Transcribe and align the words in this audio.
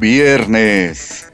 Viernes. 0.00 1.26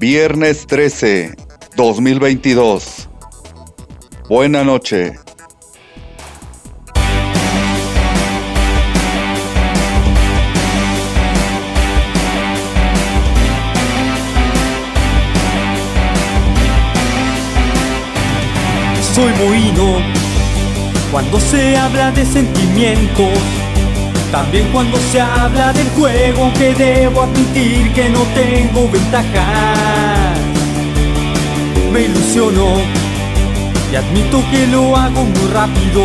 Viernes 0.00 0.66
13, 0.66 1.36
2022. 1.76 3.08
Buena 4.28 4.64
noche. 4.64 5.12
Soy 19.14 19.32
mohino 19.34 19.98
cuando 21.12 21.38
se 21.38 21.76
habla 21.76 22.10
de 22.10 22.26
sentimientos 22.26 23.61
también 24.32 24.66
cuando 24.72 24.96
se 25.12 25.20
habla 25.20 25.74
del 25.74 25.88
juego 25.90 26.50
que 26.54 26.74
debo 26.74 27.22
admitir 27.22 27.92
que 27.92 28.08
no 28.08 28.20
tengo 28.34 28.88
ventaja. 28.90 30.32
Me 31.92 32.00
ilusiono 32.04 32.80
y 33.92 33.94
admito 33.94 34.42
que 34.50 34.66
lo 34.68 34.96
hago 34.96 35.24
muy 35.24 35.48
rápido. 35.52 36.02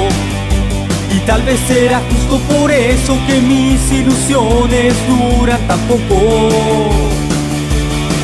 Y 1.09 1.19
tal 1.21 1.41
vez 1.43 1.57
será 1.67 2.01
justo 2.11 2.37
por 2.53 2.69
eso 2.69 3.17
que 3.25 3.39
mis 3.39 3.91
ilusiones 3.93 4.93
duran 5.07 5.65
tan 5.65 5.79
poco 5.87 7.06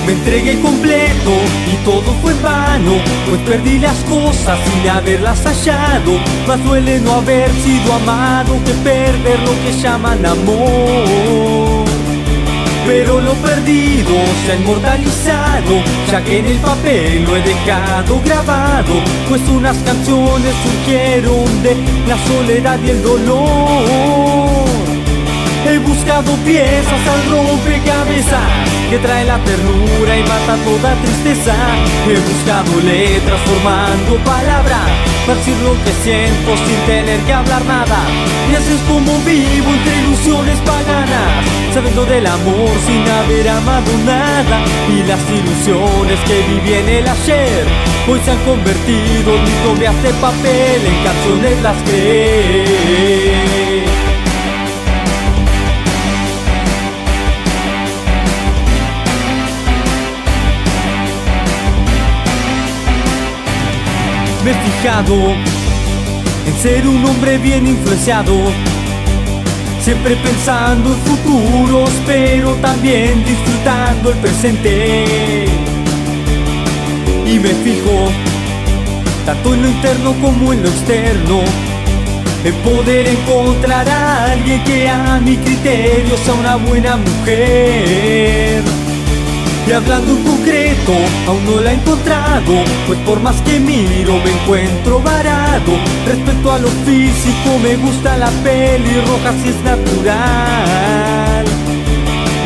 me 0.06 0.14
entregué 0.14 0.60
completo 0.60 1.32
y 1.72 1.76
todo 1.86 2.14
fue 2.22 2.34
vano, 2.36 2.94
pues 3.30 3.42
perdí 3.42 3.80
las 3.80 3.98
cosas 4.04 4.60
sin 4.66 4.90
haberlas 4.90 5.42
hallado. 5.44 6.20
Más 6.48 6.64
duele 6.64 7.00
no 7.00 7.14
haber 7.16 7.50
sido 7.52 7.94
amado 7.94 8.60
que 8.66 8.74
perder 8.74 9.40
lo 9.40 9.52
que 9.64 9.72
llaman 9.82 10.26
amor. 10.26 11.86
Pero 12.86 13.22
lo 13.22 13.34
perdido 13.36 14.14
se 14.46 14.52
ha 14.52 14.56
inmortalizado, 14.56 15.82
ya 16.12 16.22
que 16.22 16.40
en 16.40 16.48
el 16.48 16.58
papel 16.58 17.24
lo 17.24 17.38
he 17.38 17.42
dejado 17.42 18.22
grabado, 18.26 18.96
pues 19.30 19.42
unas 19.48 19.78
canciones 19.78 20.54
surgieron 20.64 21.64
de 21.64 21.78
la 22.08 22.18
soledad 22.28 22.80
y 22.86 22.90
el 22.90 23.02
dolor. 23.02 24.66
He 25.66 25.78
buscado 25.78 26.34
piezas 26.44 27.08
al 27.08 27.32
rompecabezas 27.32 28.83
que 28.94 29.00
trae 29.00 29.26
la 29.26 29.40
ternura 29.40 30.18
y 30.20 30.22
mata 30.22 30.56
toda 30.64 30.94
tristeza. 31.02 31.56
He 32.08 32.14
buscado 32.14 32.80
letras 32.82 33.40
formando 33.42 34.18
palabras 34.24 34.86
para 35.26 35.40
decir 35.40 35.58
lo 35.64 35.74
que 35.84 35.92
siento 36.04 36.56
sin 36.58 36.78
tener 36.86 37.20
que 37.22 37.34
hablar 37.34 37.66
nada. 37.66 37.98
Y 38.52 38.56
así 38.56 38.74
es 38.74 38.82
como 38.82 39.18
vivo 39.26 39.70
entre 39.74 39.98
ilusiones 39.98 40.60
paganas, 40.60 41.44
sabiendo 41.74 42.06
del 42.06 42.28
amor 42.28 42.70
sin 42.86 43.02
haber 43.10 43.50
amado 43.50 43.92
nada. 44.06 44.62
Y 44.88 45.02
las 45.10 45.22
ilusiones 45.40 46.20
que 46.28 46.44
viví 46.54 46.74
en 46.74 46.90
el 46.90 47.08
ayer 47.08 47.66
hoy 48.08 48.20
se 48.24 48.30
han 48.30 48.38
convertido 48.46 49.34
en 49.34 49.44
mis 49.44 49.60
novias 49.66 50.04
de 50.04 50.14
papel, 50.22 50.82
en 50.86 51.04
canciones 51.04 51.62
las 51.64 51.78
creé. 51.90 53.14
Me 64.44 64.52
he 64.52 64.54
fijado 64.56 65.16
en 66.46 66.54
ser 66.62 66.86
un 66.86 67.06
hombre 67.06 67.38
bien 67.38 67.66
influenciado, 67.66 68.34
siempre 69.80 70.18
pensando 70.18 70.94
en 70.94 71.00
futuros, 71.00 71.90
pero 72.06 72.54
también 72.56 73.24
disfrutando 73.24 74.10
el 74.10 74.18
presente. 74.18 75.46
Y 77.26 77.40
me 77.40 77.50
fijo 77.50 78.12
tanto 79.26 79.54
en 79.54 79.62
lo 79.62 79.70
interno 79.70 80.14
como 80.22 80.52
en 80.52 80.64
lo 80.64 80.68
externo, 80.68 81.40
en 82.44 82.54
poder 82.56 83.08
encontrar 83.08 83.88
a 83.88 84.32
alguien 84.34 84.62
que 84.66 84.90
a 84.90 85.22
mi 85.24 85.38
criterio 85.38 86.18
sea 86.18 86.34
una 86.34 86.58
buena 86.58 86.98
mujer. 86.98 88.73
Y 89.66 89.72
hablando 89.72 90.12
en 90.12 90.24
concreto, 90.24 90.92
aún 91.26 91.46
no 91.46 91.62
la 91.62 91.72
he 91.72 91.76
encontrado 91.76 92.54
Pues 92.86 93.00
por 93.00 93.22
más 93.22 93.42
que 93.44 93.60
miro 93.60 94.20
me 94.24 94.32
encuentro 94.32 95.00
varado. 95.02 95.72
Respecto 96.06 96.52
a 96.52 96.60
lo 96.60 96.68
físico 96.68 97.58
me 97.62 97.78
gusta 97.78 98.18
la 98.18 98.30
peli 98.44 99.00
roja 99.08 99.34
si 99.42 99.50
es 99.50 99.64
natural. 99.64 101.46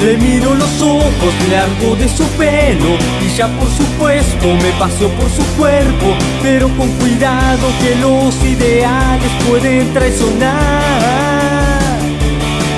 Le 0.04 0.16
miro 0.18 0.54
los 0.54 0.80
ojos, 0.80 1.34
le 1.50 1.58
hago 1.58 1.96
de 1.96 2.08
su 2.08 2.24
pelo 2.38 2.96
Y 3.26 3.36
ya 3.36 3.48
por 3.48 3.68
supuesto 3.68 4.54
me 4.62 4.70
paseo 4.78 5.10
por 5.10 5.30
su 5.32 5.44
cuerpo. 5.58 6.14
Pero 6.44 6.70
con 6.78 6.88
cuidado 6.98 7.68
que 7.82 7.96
los 7.96 8.36
ideales 8.44 9.32
pueden 9.50 9.92
traicionar. 9.92 10.54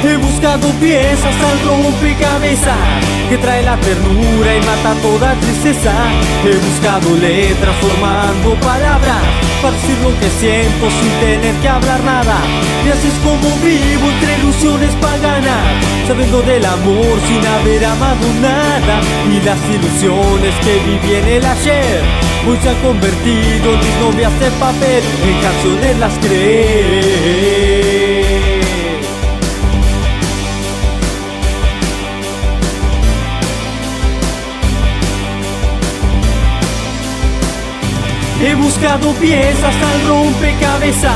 He 0.02 0.16
buscado 0.16 0.70
piezas 0.80 1.36
al 1.36 1.60
rompecabezas 1.68 3.19
que 3.29 3.38
trae 3.38 3.62
la 3.62 3.78
ternura 3.78 4.57
y 4.57 4.59
mata 4.62 4.95
toda 5.03 5.35
tristeza. 5.35 5.94
He 6.44 6.56
buscado 6.57 7.16
letras 7.16 7.75
formando 7.79 8.56
palabras 8.56 9.22
para 9.62 9.75
decir 9.75 9.97
lo 10.01 10.09
que 10.19 10.29
siento 10.40 10.90
sin 10.90 11.12
tener 11.19 11.56
que 11.62 11.69
hablar 11.69 12.03
nada. 12.03 12.38
Y 12.84 12.90
así 12.90 13.07
es 13.07 13.19
como 13.23 13.47
vivo 13.63 14.09
entre 14.09 14.35
ilusiones 14.40 14.91
paganas, 14.95 15.62
sabiendo 16.07 16.41
del 16.41 16.66
amor 16.66 17.19
sin 17.28 17.45
haber 17.45 17.85
amado 17.85 18.25
nada. 18.41 19.01
Y 19.29 19.40
las 19.46 19.59
ilusiones 19.69 20.56
que 20.63 20.79
viví 20.90 21.16
en 21.16 21.28
el 21.28 21.46
ayer 21.46 22.01
hoy 22.47 22.57
se 22.63 22.69
han 22.69 22.81
convertido 22.81 23.73
en 23.73 23.79
mis 23.79 23.96
novias 24.01 24.40
de 24.40 24.50
papel, 24.51 25.03
en 25.23 25.41
canciones 25.41 26.00
las 26.00 26.13
creé. 26.17 27.78
He 38.42 38.56
buscado 38.56 39.12
piezas 39.16 39.76
al 39.76 40.08
rompecabezas 40.08 41.14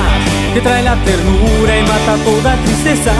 que 0.53 0.59
trae 0.59 0.83
la 0.83 0.95
ternura 1.05 1.79
y 1.79 1.81
mata 1.83 2.17
toda 2.25 2.57
tristeza. 2.57 3.13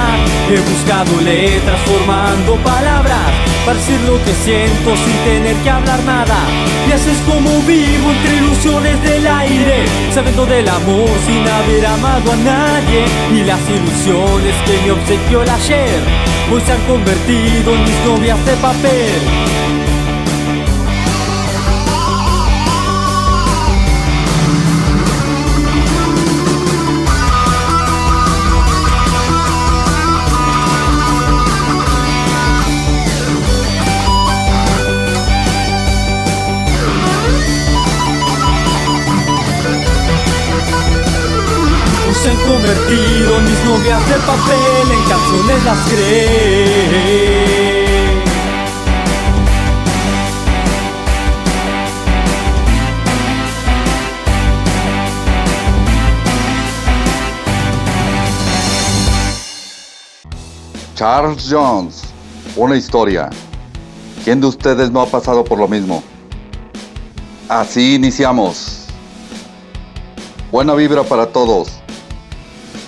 He 0.52 0.59
buscado 0.59 1.22
letras 1.22 1.80
formando 1.86 2.56
palabras 2.58 3.31
para 3.66 3.78
decir 3.78 3.97
lo 4.02 4.22
que 4.25 4.34
siento 4.34 4.97
sin 4.97 5.18
tener 5.24 5.56
que 5.64 5.69
hablar 5.69 6.03
nada. 6.03 6.36
Y 6.90 6.91
así 6.91 7.12
es 7.12 7.19
como 7.19 7.50
vivo 7.62 8.12
entre 8.12 8.36
ilusiones 8.36 9.02
del 9.03 9.25
aire, 9.25 9.86
sabiendo 10.14 10.46
del 10.47 10.68
amor 10.68 11.09
sin 11.25 11.47
haber 11.47 11.85
amado 11.85 12.34
a 12.34 12.35
nadie. 12.35 13.06
Y 13.31 13.46
las 13.46 13.62
ilusiones 13.70 14.53
que 14.66 14.81
me 14.84 14.91
obsequió 14.91 15.44
el 15.44 15.50
ayer 15.50 16.00
hoy 16.52 16.62
se 16.66 16.74
han 16.74 16.81
convertido 16.81 17.74
en 17.74 17.84
mis 17.84 18.00
novias 18.06 18.46
de 18.46 18.53
papel. 18.58 19.62
Convertido 42.63 43.41
mis 43.41 43.66
novias 43.66 44.07
de 44.07 44.16
papel 44.19 44.91
en 44.91 45.03
canciones 45.09 45.63
las 45.66 45.79
creé. 45.90 47.44
Charles 60.96 61.47
Jones, 61.49 62.03
una 62.55 62.78
historia. 62.78 63.29
¿Quién 64.23 64.40
de 64.40 64.47
ustedes 64.47 64.90
no 64.90 65.02
ha 65.02 65.05
pasado 65.05 65.43
por 65.43 65.59
lo 65.59 65.67
mismo? 65.67 66.02
Así 67.49 67.96
iniciamos. 67.96 68.85
Buena 70.49 70.76
vibra 70.76 71.03
para 71.03 71.26
todos. 71.26 71.83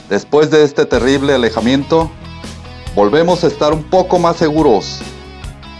Después 0.09 0.51
de 0.51 0.63
este 0.63 0.85
terrible 0.85 1.33
alejamiento, 1.33 2.11
volvemos 2.95 3.43
a 3.43 3.47
estar 3.47 3.73
un 3.73 3.83
poco 3.83 4.19
más 4.19 4.37
seguros. 4.37 4.99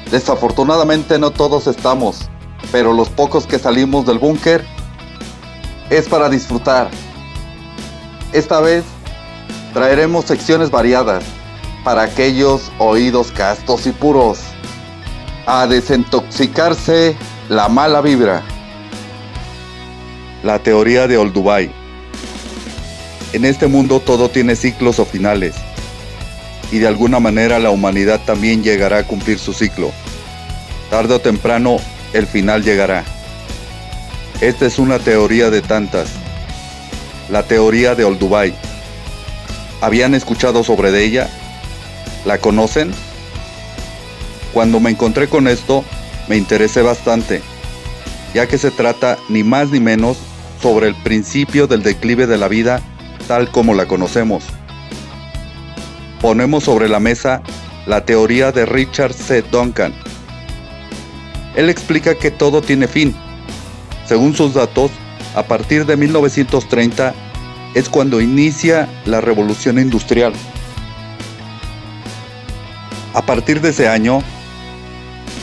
Desafortunadamente 0.10 1.19
no 1.19 1.30
todos 1.30 1.68
estamos, 1.68 2.30
pero 2.72 2.92
los 2.94 3.10
pocos 3.10 3.45
que 3.45 3.60
salimos 3.60 4.06
del 4.06 4.18
búnker 4.18 4.66
es 5.92 6.07
para 6.07 6.27
disfrutar. 6.30 6.89
Esta 8.33 8.60
vez 8.62 8.83
traeremos 9.74 10.25
secciones 10.25 10.71
variadas, 10.71 11.24
para 11.83 12.01
aquellos 12.01 12.71
oídos 12.80 13.31
castos 13.31 13.86
y 13.86 13.92
puros. 13.92 14.39
A 15.45 15.68
desintoxicarse 15.68 17.16
la 17.48 17.69
mala 17.69 18.01
vibra. 18.01 18.42
La 20.42 20.57
teoría 20.57 21.07
de 21.07 21.19
Old 21.19 21.33
Dubai. 21.33 21.85
En 23.36 23.44
este 23.44 23.68
mundo 23.68 24.00
todo 24.00 24.30
tiene 24.30 24.56
ciclos 24.56 24.98
o 24.98 25.04
finales. 25.04 25.56
Y 26.72 26.78
de 26.78 26.88
alguna 26.88 27.20
manera 27.20 27.60
la 27.60 27.70
humanidad 27.70 28.22
también 28.26 28.64
llegará 28.64 29.00
a 29.00 29.04
cumplir 29.04 29.40
su 29.40 29.52
ciclo. 29.52 29.92
Tarde 30.90 31.16
o 31.16 31.20
temprano 31.20 31.76
el 32.14 32.28
final 32.28 32.64
llegará. 32.64 33.04
Esta 34.40 34.66
es 34.66 34.80
una 34.80 35.00
teoría 35.00 35.50
de 35.50 35.62
tantas. 35.62 36.12
La 37.30 37.44
teoría 37.44 37.94
de 37.94 38.06
Old 38.06 38.20
Dubai. 38.20 38.56
¿Habían 39.81 40.16
escuchado 40.16 40.64
sobre 40.64 40.98
ella? 41.04 41.30
¿La 42.24 42.38
conocen? 42.38 42.94
Cuando 44.54 44.80
me 44.80 44.92
encontré 44.92 45.28
con 45.28 45.50
esto, 45.50 45.84
me 46.30 46.38
interesé 46.38 46.81
bastante, 46.84 47.42
ya 48.34 48.48
que 48.48 48.58
se 48.58 48.72
trata 48.72 49.18
ni 49.28 49.44
más 49.44 49.72
ni 49.72 49.81
menos 49.81 50.16
sobre 50.62 50.88
el 50.88 50.96
principio 50.96 51.68
del 51.68 51.84
declive 51.84 52.28
de 52.28 52.38
la 52.38 52.48
vida 52.48 52.81
tal 53.27 53.51
como 53.51 53.74
la 53.74 53.88
conocemos. 53.88 54.44
Ponemos 56.22 56.63
sobre 56.63 56.89
la 56.89 57.00
mesa 57.00 57.42
la 57.86 58.06
teoría 58.06 58.51
de 58.51 58.66
Richard 58.66 59.13
C. 59.13 59.44
Duncan. 59.44 59.94
Él 61.56 61.69
explica 61.69 62.16
que 62.16 62.31
todo 62.31 62.62
tiene 62.62 62.88
fin. 62.88 63.16
Según 64.07 64.36
sus 64.36 64.54
datos, 64.54 64.92
a 65.36 65.44
partir 65.44 65.86
de 65.86 65.98
1930 65.98 67.13
es 67.75 67.89
cuando 67.89 68.22
inicia 68.22 68.88
la 69.06 69.22
revolución 69.22 69.80
industrial. 69.80 70.33
A 73.13 73.21
partir 73.21 73.62
de 73.62 73.69
ese 73.69 73.88
año, 73.88 74.21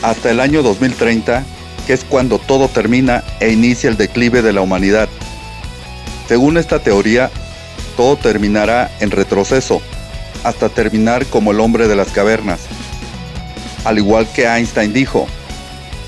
hasta 0.01 0.31
el 0.31 0.39
año 0.39 0.61
2030, 0.61 1.43
que 1.87 1.93
es 1.93 2.03
cuando 2.03 2.39
todo 2.39 2.67
termina 2.67 3.23
e 3.39 3.51
inicia 3.51 3.89
el 3.89 3.97
declive 3.97 4.41
de 4.41 4.53
la 4.53 4.61
humanidad. 4.61 5.09
Según 6.27 6.57
esta 6.57 6.79
teoría, 6.79 7.31
todo 7.95 8.15
terminará 8.15 8.91
en 8.99 9.11
retroceso, 9.11 9.81
hasta 10.43 10.69
terminar 10.69 11.25
como 11.27 11.51
el 11.51 11.59
hombre 11.59 11.87
de 11.87 11.95
las 11.95 12.09
cavernas. 12.09 12.61
Al 13.85 13.97
igual 13.97 14.27
que 14.33 14.45
Einstein 14.45 14.93
dijo, 14.93 15.27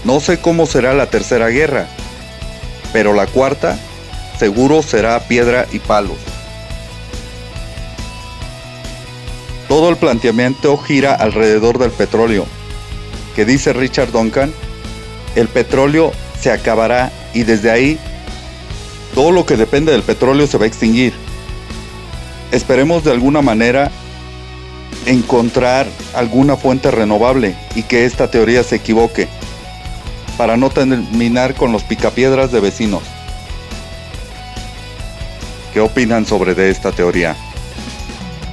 no 0.04 0.20
sé 0.20 0.40
cómo 0.40 0.66
será 0.66 0.94
la 0.94 1.08
tercera 1.08 1.50
guerra, 1.50 1.88
pero 2.94 3.14
la 3.14 3.28
cuarta 3.28 3.78
seguro 4.38 4.82
será 4.82 5.20
piedra 5.28 5.66
y 5.72 5.80
palos. 5.80 6.18
Todo 9.68 9.90
el 9.90 9.98
planteamiento 9.98 10.78
gira 10.78 11.14
alrededor 11.14 11.80
del 11.80 11.92
petróleo, 11.92 12.46
que 13.36 13.46
dice 13.46 13.74
Richard 13.74 14.12
Duncan, 14.12 14.54
el 15.36 15.48
petróleo 15.48 16.12
se 16.40 16.52
acabará 16.52 17.12
y 17.34 17.44
desde 17.44 17.72
ahí 17.72 18.00
todo 19.16 19.32
lo 19.32 19.46
que 19.46 19.58
depende 19.58 19.92
del 19.92 20.04
petróleo 20.04 20.46
se 20.46 20.58
va 20.58 20.66
a 20.66 20.68
extinguir. 20.68 21.25
Esperemos 22.56 23.04
de 23.04 23.12
alguna 23.12 23.42
manera 23.42 23.92
encontrar 25.06 25.88
alguna 26.14 26.56
fuente 26.56 26.90
renovable 26.90 27.54
y 27.76 27.84
que 27.84 28.06
esta 28.06 28.32
teoría 28.32 28.64
se 28.64 28.78
equivoque 28.78 29.28
para 30.38 30.56
no 30.56 30.70
terminar 30.70 31.56
con 31.56 31.74
los 31.74 31.84
picapiedras 31.84 32.54
de 32.54 32.62
vecinos. 32.62 33.04
¿Qué 35.74 35.82
opinan 35.82 36.26
sobre 36.26 36.70
esta 36.70 36.94
teoría? 36.94 37.36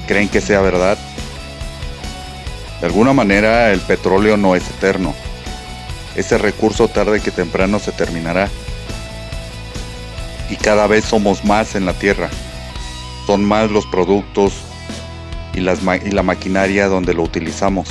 ¿Creen 0.08 0.28
que 0.28 0.40
sea 0.40 0.60
verdad? 0.62 0.98
De 2.80 2.86
alguna 2.88 3.12
manera 3.12 3.70
el 3.70 3.78
petróleo 3.78 4.36
no 4.36 4.56
es 4.56 4.68
eterno. 4.68 5.14
Ese 6.16 6.38
recurso 6.38 6.88
tarde 6.88 7.20
que 7.20 7.30
temprano 7.30 7.78
se 7.78 7.92
terminará. 7.92 8.48
Y 10.50 10.56
cada 10.56 10.88
vez 10.88 11.04
somos 11.04 11.44
más 11.44 11.76
en 11.76 11.86
la 11.86 11.92
Tierra. 11.92 12.30
Son 13.26 13.44
más 13.44 13.70
los 13.70 13.86
productos 13.86 14.52
y, 15.54 15.60
la 15.60 16.22
maquinaria 16.22 16.88
donde 16.88 17.14
lo 17.14 17.22
utilizamos. 17.22 17.88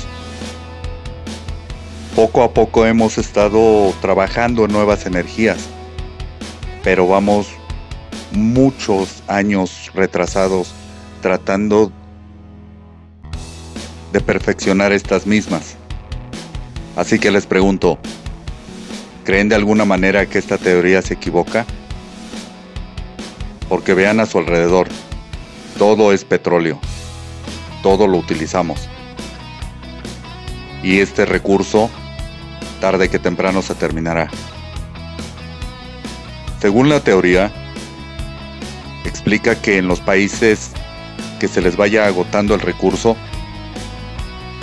Poco 2.16 2.44
a 2.44 2.54
poco 2.54 2.86
hemos 2.86 3.18
estado 3.18 3.94
trabajando 4.02 4.66
en 4.66 4.72
nuevas 4.72 5.06
energías, 5.06 5.70
pero 6.84 7.08
vamos 7.08 7.48
muchos 8.32 9.24
años 9.28 9.92
retrasados 9.94 10.74
tratando 11.22 11.92
de 14.12 14.20
perfeccionar 14.20 14.92
estas 14.92 15.26
mismas. 15.26 15.76
Así 16.98 17.20
que 17.20 17.32
les 17.32 17.46
pregunto, 17.46 17.98
¿creen 19.24 19.48
de 19.48 19.56
alguna 19.56 19.86
manera 19.86 20.26
que 20.26 20.38
esta 20.38 20.58
teoría 20.58 21.02
se 21.02 21.14
equivoca? 21.14 21.66
Porque 23.70 23.94
vean 23.94 24.20
a 24.20 24.26
su 24.26 24.40
alrededor, 24.40 24.90
todo 25.82 26.14
es 26.14 26.24
petróleo, 26.26 26.80
todo 27.82 28.06
lo 28.06 28.20
utilizamos. 28.20 28.88
Y 30.84 31.00
este 31.00 31.26
recurso, 31.26 31.90
tarde 32.80 33.10
que 33.10 33.18
temprano 33.18 33.64
se 33.64 33.74
terminará. 33.74 34.30
Según 36.62 36.88
la 36.88 37.00
teoría, 37.00 37.52
explica 39.06 39.60
que 39.60 39.80
en 39.80 39.88
los 39.88 40.00
países 40.02 40.70
que 41.40 41.48
se 41.48 41.62
les 41.62 41.76
vaya 41.76 42.06
agotando 42.06 42.54
el 42.54 42.62
recurso, 42.62 43.18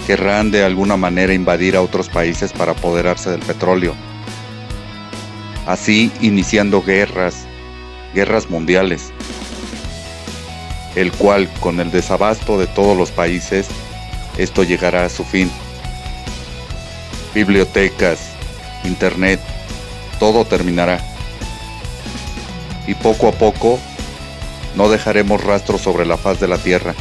querrán 0.07 0.53
de 0.53 0.63
alguna 0.63 0.97
manera 0.97 1.35
invadir 1.35 1.75
a 1.75 1.83
otros 1.83 2.09
países 2.09 2.53
para 2.53 2.71
apoderarse 2.71 3.29
del 3.31 3.41
petróleo. 3.41 3.97
Así 5.67 6.13
iniciando 6.21 6.81
guerras, 6.81 7.45
guerras 8.15 8.49
mundiales, 8.49 9.13
el 10.99 11.13
cual 11.13 11.49
con 11.61 11.79
el 11.79 11.93
desabasto 11.93 12.59
de 12.59 12.67
todos 12.67 12.97
los 12.97 13.13
países, 13.13 13.69
esto 14.37 14.65
llegará 14.65 15.05
a 15.05 15.09
su 15.09 15.23
fin. 15.23 15.49
Bibliotecas, 17.33 18.19
internet, 18.83 19.39
todo 20.19 20.45
terminará. 20.45 21.01
Y 22.89 22.95
poco 22.95 23.29
a 23.29 23.33
poco 23.33 23.79
no 24.75 24.89
dejaremos 24.89 25.45
rastro 25.45 25.79
sobre 25.79 26.05
la 26.05 26.17
faz 26.17 26.41
de 26.41 26.49
la 26.49 26.59
tierra. 26.59 26.97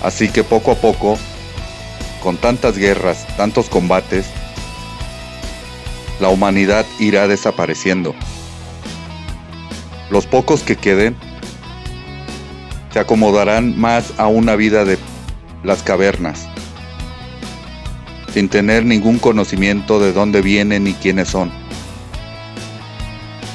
Así 0.00 0.28
que 0.28 0.44
poco 0.44 0.70
a 0.70 0.76
poco, 0.76 1.18
con 2.22 2.36
tantas 2.36 2.78
guerras, 2.78 3.26
tantos 3.36 3.68
combates, 3.68 4.26
la 6.20 6.28
humanidad 6.28 6.86
irá 7.00 7.26
desapareciendo. 7.26 8.14
Los 10.10 10.26
pocos 10.26 10.62
que 10.62 10.76
queden 10.76 11.16
se 12.94 13.00
acomodarán 13.00 13.76
más 13.76 14.12
a 14.18 14.28
una 14.28 14.54
vida 14.54 14.84
de 14.84 14.98
las 15.64 15.82
cavernas, 15.82 16.46
sin 18.32 18.48
tener 18.48 18.86
ningún 18.86 19.18
conocimiento 19.18 19.98
de 19.98 20.12
dónde 20.12 20.42
vienen 20.42 20.86
y 20.86 20.92
quiénes 20.92 21.26
son. 21.26 21.50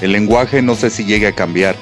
El 0.01 0.11
lenguaje 0.11 0.61
no 0.61 0.75
sé 0.75 0.89
si 0.89 1.05
llegue 1.05 1.27
a 1.27 1.35
cambiar, 1.35 1.77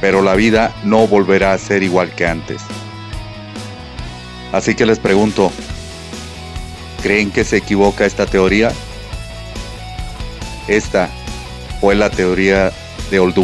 pero 0.00 0.20
la 0.20 0.34
vida 0.34 0.74
no 0.82 1.06
volverá 1.06 1.52
a 1.52 1.58
ser 1.58 1.84
igual 1.84 2.12
que 2.16 2.26
antes. 2.26 2.60
Así 4.50 4.74
que 4.74 4.84
les 4.84 4.98
pregunto, 4.98 5.52
¿creen 7.04 7.30
que 7.30 7.44
se 7.44 7.58
equivoca 7.58 8.04
esta 8.04 8.26
teoría? 8.26 8.72
Esta 10.66 11.08
fue 11.80 11.94
la 11.94 12.10
teoría 12.10 12.72
de 13.12 13.20
Old 13.20 13.36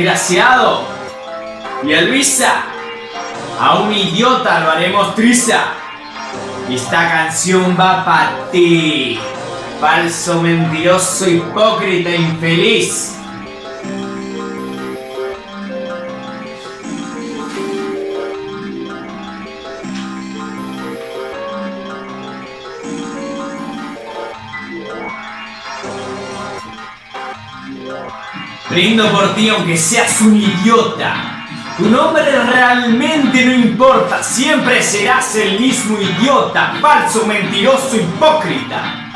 desgraciado 0.00 0.82
y 1.84 1.92
el 1.92 2.10
visa. 2.10 2.64
A 3.60 3.80
un 3.80 3.92
idiota 3.92 4.60
lo 4.60 4.70
haremos 4.70 5.14
triza. 5.14 5.60
Esta 6.70 7.10
canción 7.10 7.76
va 7.78 8.04
para 8.04 8.50
ti. 8.50 9.18
Falso, 9.80 10.40
mentiroso, 10.40 11.28
hipócrita, 11.28 12.10
infeliz. 12.10 13.19
Brindo 28.70 29.10
por 29.10 29.34
ti 29.34 29.48
aunque 29.48 29.76
seas 29.76 30.20
un 30.20 30.36
idiota. 30.36 31.44
Tu 31.76 31.88
nombre 31.88 32.22
realmente 32.22 33.44
no 33.44 33.52
importa, 33.52 34.22
siempre 34.22 34.80
serás 34.82 35.34
el 35.34 35.58
mismo 35.58 35.98
idiota, 35.98 36.74
falso, 36.80 37.26
mentiroso, 37.26 37.96
hipócrita. 37.96 39.10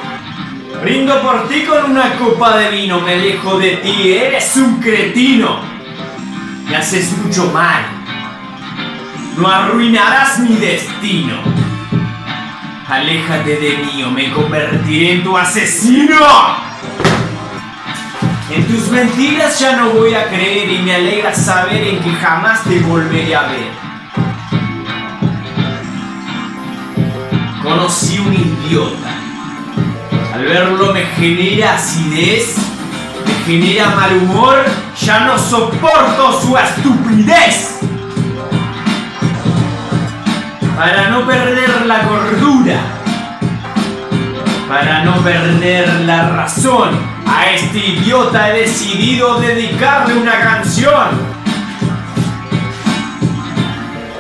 Brindo 0.83 1.21
por 1.23 1.47
ti 1.49 1.63
con 1.63 1.93
una 1.93 2.17
copa 2.17 2.57
de 2.57 2.71
vino, 2.71 3.01
me 3.01 3.15
alejo 3.15 3.59
de 3.59 3.77
ti, 3.77 4.13
eres 4.13 4.57
un 4.57 4.81
cretino. 4.81 5.61
Me 6.69 6.77
haces 6.77 7.17
mucho 7.19 7.51
mal. 7.53 7.85
No 9.37 9.47
arruinarás 9.47 10.41
mi 10.41 10.57
destino. 10.57 11.37
Aléjate 12.89 13.57
de 13.57 13.77
mí 13.79 14.03
o 14.03 14.11
me 14.11 14.33
convertiré 14.33 15.13
en 15.13 15.23
tu 15.23 15.37
asesino. 15.37 16.17
En 18.51 18.67
tus 18.69 18.89
mentiras 18.91 19.59
ya 19.59 19.77
no 19.77 19.91
voy 19.91 20.15
a 20.15 20.29
creer 20.29 20.71
y 20.71 20.79
me 20.83 20.95
alegra 20.95 21.35
saber 21.35 21.83
en 21.83 21.99
que 22.01 22.13
jamás 22.13 22.63
te 22.65 22.79
volveré 22.81 23.35
a 23.35 23.43
ver. 23.45 23.73
Conocí 27.63 28.19
un 28.19 28.35
idiota. 28.35 29.09
Al 30.35 30.45
verlo 30.45 30.93
me 30.93 31.07
genera 31.07 31.75
acidez, 31.75 32.57
me 33.27 33.35
genera 33.47 33.95
mal 33.95 34.15
humor, 34.19 34.63
ya 35.01 35.21
no 35.21 35.39
soporto 35.39 36.41
su 36.43 36.59
estupidez. 36.59 37.81
Para 40.77 41.09
no 41.09 41.27
perder 41.27 41.87
la 41.87 42.03
cordura, 42.03 42.81
para 44.69 45.05
no 45.05 45.23
perder 45.23 45.89
la 46.01 46.29
razón, 46.29 47.14
a 47.27 47.51
este 47.51 47.79
idiota 47.79 48.51
he 48.51 48.61
decidido 48.61 49.41
dedicarle 49.41 50.15
una 50.15 50.41
canción. 50.41 51.35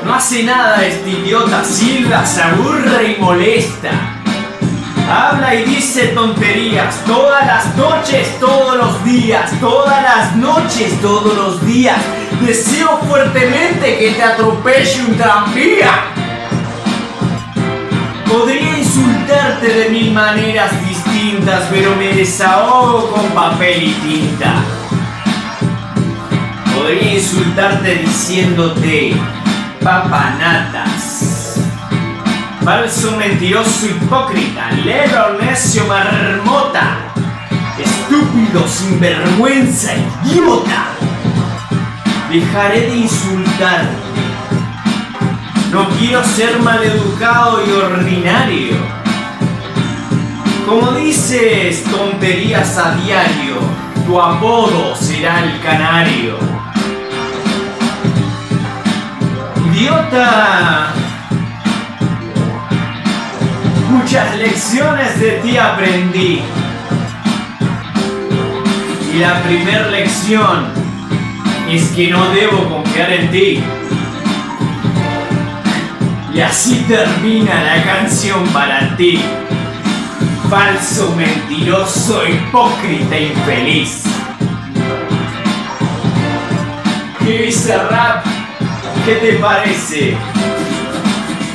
No 0.05 0.15
hace 0.15 0.43
nada 0.43 0.85
este 0.85 1.11
idiota, 1.11 1.65
silba, 1.65 2.25
se 2.27 2.43
aburre 2.43 3.17
y 3.17 3.21
molesta. 3.21 3.91
Habla 5.09 5.55
y 5.55 5.65
dice 5.65 6.09
tonterías 6.09 7.05
todas 7.05 7.47
las 7.47 7.77
noches, 7.77 8.39
todos 8.41 8.77
los 8.77 9.05
días, 9.05 9.51
todas 9.61 10.03
las 10.03 10.37
noches, 10.37 11.01
todos 11.01 11.37
los 11.37 11.67
días. 11.67 11.99
Deseo 12.41 12.99
fuertemente 13.09 13.99
que 13.99 14.13
te 14.13 14.23
atropelle 14.23 15.05
un 15.07 15.17
tranvía. 15.17 15.91
Podría 18.27 18.79
insultarte 18.79 19.69
de 19.69 19.89
mil 19.91 20.13
maneras 20.13 20.71
distintas, 21.25 21.65
pero 21.71 21.97
me 21.97 22.09
desahogo 22.13 23.11
con 23.11 23.27
papel 23.31 23.83
y 23.83 23.93
tinta. 23.93 24.55
Podría 26.75 27.15
insultarte 27.15 27.97
diciéndote 27.97 29.15
papanatas. 29.83 31.61
Falso, 32.63 33.17
mentiroso, 33.17 33.87
hipócrita, 33.87 34.71
lero, 34.85 35.39
necio, 35.41 35.87
marmota. 35.87 37.13
Estúpido, 37.79 38.67
sinvergüenza, 38.67 39.93
idiota. 40.25 40.89
Dejaré 42.31 42.81
de 42.81 42.97
insultarte 42.97 44.05
no 45.71 45.89
quiero 45.99 46.23
ser 46.23 46.61
maleducado 46.61 47.67
y 47.67 47.73
ordinario. 47.73 49.04
Como 50.67 50.93
dices 50.93 51.85
tonterías 51.85 52.79
a 52.79 52.95
diario, 52.95 53.57
tu 54.07 54.19
apodo 54.19 54.97
será 54.97 55.45
el 55.45 55.61
canario. 55.61 56.39
Idiota. 59.67 60.93
Muchas 63.91 64.39
lecciones 64.39 65.21
de 65.21 65.31
ti 65.43 65.59
aprendí. 65.59 66.41
Y 69.13 69.19
la 69.19 69.43
primera 69.43 69.89
lección 69.89 70.67
es 71.71 71.91
que 71.91 72.11
no 72.11 72.25
debo 72.31 72.69
confiar 72.71 73.13
en 73.13 73.31
ti. 73.31 73.63
Y 76.33 76.41
así 76.41 76.85
termina 76.89 77.63
la 77.63 77.83
canción 77.85 78.47
para 78.49 78.97
ti. 78.97 79.21
Falso, 80.55 81.11
mentiroso, 81.17 82.25
hipócrita, 82.29 83.19
infeliz. 83.19 84.05
Y 87.27 87.51
rap, 87.91 88.25
¿qué 89.05 89.15
te 89.17 89.33
parece? 89.41 90.17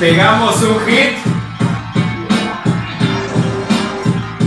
¿Pegamos 0.01 0.61
un 0.63 0.85
hit? 0.85 1.15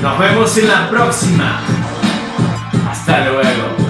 Nos 0.02 0.18
vemos 0.18 0.59
en 0.59 0.68
la 0.68 0.90
próxima. 0.90 1.62
Hasta 2.90 3.25
luego. 3.30 3.82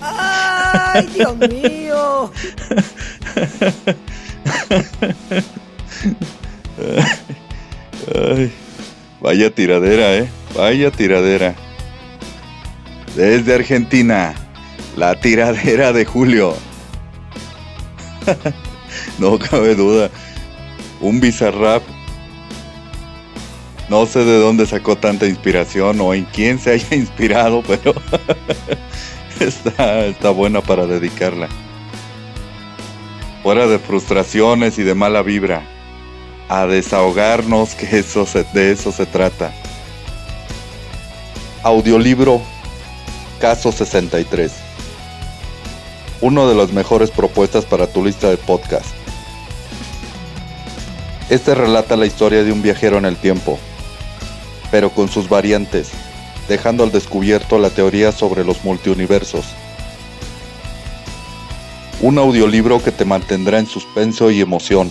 ¡Ay, 0.00 1.06
Dios 1.14 1.36
mío! 1.36 2.30
Ay, 8.14 8.52
vaya 9.20 9.50
tiradera, 9.50 10.14
¿eh? 10.16 10.28
Vaya 10.56 10.90
tiradera. 10.90 11.54
Desde 13.14 13.54
Argentina, 13.54 14.34
la 14.96 15.18
tiradera 15.20 15.92
de 15.92 16.04
Julio. 16.04 16.54
no 19.18 19.38
cabe 19.38 19.74
duda. 19.74 20.10
Un 21.00 21.20
bizarrap 21.20 21.82
no 23.90 24.06
sé 24.06 24.24
de 24.24 24.38
dónde 24.38 24.66
sacó 24.66 24.96
tanta 24.96 25.26
inspiración 25.26 26.00
o 26.00 26.14
en 26.14 26.24
quién 26.26 26.60
se 26.60 26.70
haya 26.70 26.86
inspirado, 26.94 27.60
pero 27.66 27.92
está, 29.40 30.30
buena 30.30 30.60
para 30.60 30.86
dedicarla. 30.86 31.48
Fuera 33.42 33.66
de 33.66 33.80
frustraciones 33.80 34.78
y 34.78 34.84
de 34.84 34.94
mala 34.94 35.22
vibra, 35.22 35.64
a 36.48 36.66
desahogarnos, 36.66 37.74
que 37.74 37.98
eso 37.98 38.28
de 38.54 38.70
eso 38.70 38.92
se 38.92 39.06
trata. 39.06 39.52
Audiolibro 41.64 42.40
Caso 43.40 43.72
63. 43.72 44.52
Uno 46.20 46.46
de 46.46 46.54
las 46.54 46.74
mejores 46.74 47.10
propuestas 47.10 47.64
para 47.64 47.86
tu 47.86 48.04
lista 48.04 48.28
de 48.28 48.36
podcast. 48.36 48.84
Este 51.30 51.54
relata 51.54 51.96
la 51.96 52.04
historia 52.04 52.44
de 52.44 52.52
un 52.52 52.60
viajero 52.60 52.98
en 52.98 53.06
el 53.06 53.16
tiempo, 53.16 53.58
pero 54.70 54.90
con 54.90 55.08
sus 55.08 55.30
variantes, 55.30 55.88
dejando 56.50 56.84
al 56.84 56.92
descubierto 56.92 57.58
la 57.58 57.70
teoría 57.70 58.12
sobre 58.12 58.44
los 58.44 58.62
multiuniversos. 58.62 59.46
Un 62.02 62.18
audiolibro 62.18 62.82
que 62.82 62.92
te 62.92 63.06
mantendrá 63.06 63.58
en 63.58 63.66
suspenso 63.66 64.30
y 64.30 64.42
emoción. 64.42 64.90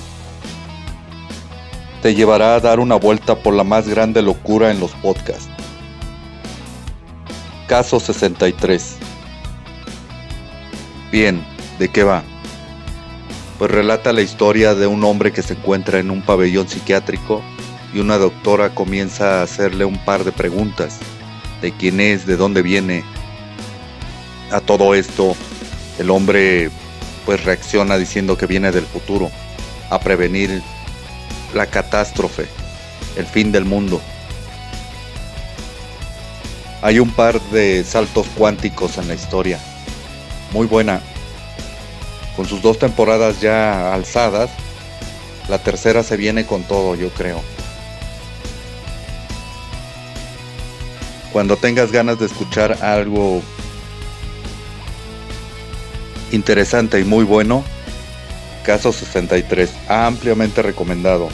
Te 2.01 2.15
llevará 2.15 2.55
a 2.55 2.59
dar 2.59 2.79
una 2.79 2.95
vuelta 2.95 3.35
por 3.35 3.53
la 3.53 3.63
más 3.63 3.87
grande 3.87 4.23
locura 4.23 4.71
en 4.71 4.79
los 4.79 4.89
podcasts. 4.93 5.58
Caso 7.69 7.99
63. 7.99 8.95
Bien, 11.11 11.45
¿de 11.77 11.87
qué 11.87 12.03
va? 12.03 12.23
Pues 13.59 13.69
relata 13.69 14.11
la 14.11 14.23
historia 14.23 14.73
de 14.73 14.87
un 14.87 15.03
hombre 15.03 15.31
que 15.31 15.43
se 15.43 15.53
encuentra 15.53 15.99
en 15.99 16.09
un 16.09 16.23
pabellón 16.23 16.67
psiquiátrico 16.67 17.43
y 17.93 17.99
una 17.99 18.17
doctora 18.17 18.73
comienza 18.73 19.39
a 19.39 19.43
hacerle 19.43 19.85
un 19.85 20.03
par 20.03 20.23
de 20.23 20.31
preguntas 20.31 20.97
de 21.61 21.71
quién 21.71 21.99
es, 21.99 22.25
de 22.25 22.37
dónde 22.37 22.63
viene. 22.63 23.03
A 24.49 24.61
todo 24.61 24.95
esto, 24.95 25.35
el 25.99 26.09
hombre 26.09 26.71
pues 27.23 27.45
reacciona 27.45 27.99
diciendo 27.99 28.35
que 28.35 28.47
viene 28.47 28.71
del 28.71 28.85
futuro, 28.85 29.29
a 29.91 29.99
prevenir 29.99 30.63
la 31.53 31.67
catástrofe, 31.67 32.47
el 33.15 33.27
fin 33.27 33.51
del 33.51 33.65
mundo. 33.65 34.01
Hay 36.81 36.99
un 36.99 37.11
par 37.11 37.41
de 37.51 37.83
saltos 37.83 38.27
cuánticos 38.35 38.97
en 38.97 39.07
la 39.07 39.13
historia, 39.15 39.59
muy 40.51 40.65
buena, 40.65 41.01
con 42.35 42.45
sus 42.45 42.61
dos 42.61 42.79
temporadas 42.79 43.41
ya 43.41 43.93
alzadas, 43.93 44.49
la 45.49 45.59
tercera 45.59 46.03
se 46.03 46.15
viene 46.15 46.45
con 46.45 46.63
todo, 46.63 46.95
yo 46.95 47.09
creo. 47.09 47.41
Cuando 51.33 51.57
tengas 51.57 51.91
ganas 51.91 52.19
de 52.19 52.25
escuchar 52.25 52.83
algo 52.83 53.41
interesante 56.31 56.99
y 56.99 57.03
muy 57.03 57.23
bueno, 57.23 57.63
Caso 58.69 58.91
63, 58.91 59.71
ampliamente 59.87 60.61
recomendado. 60.61 61.29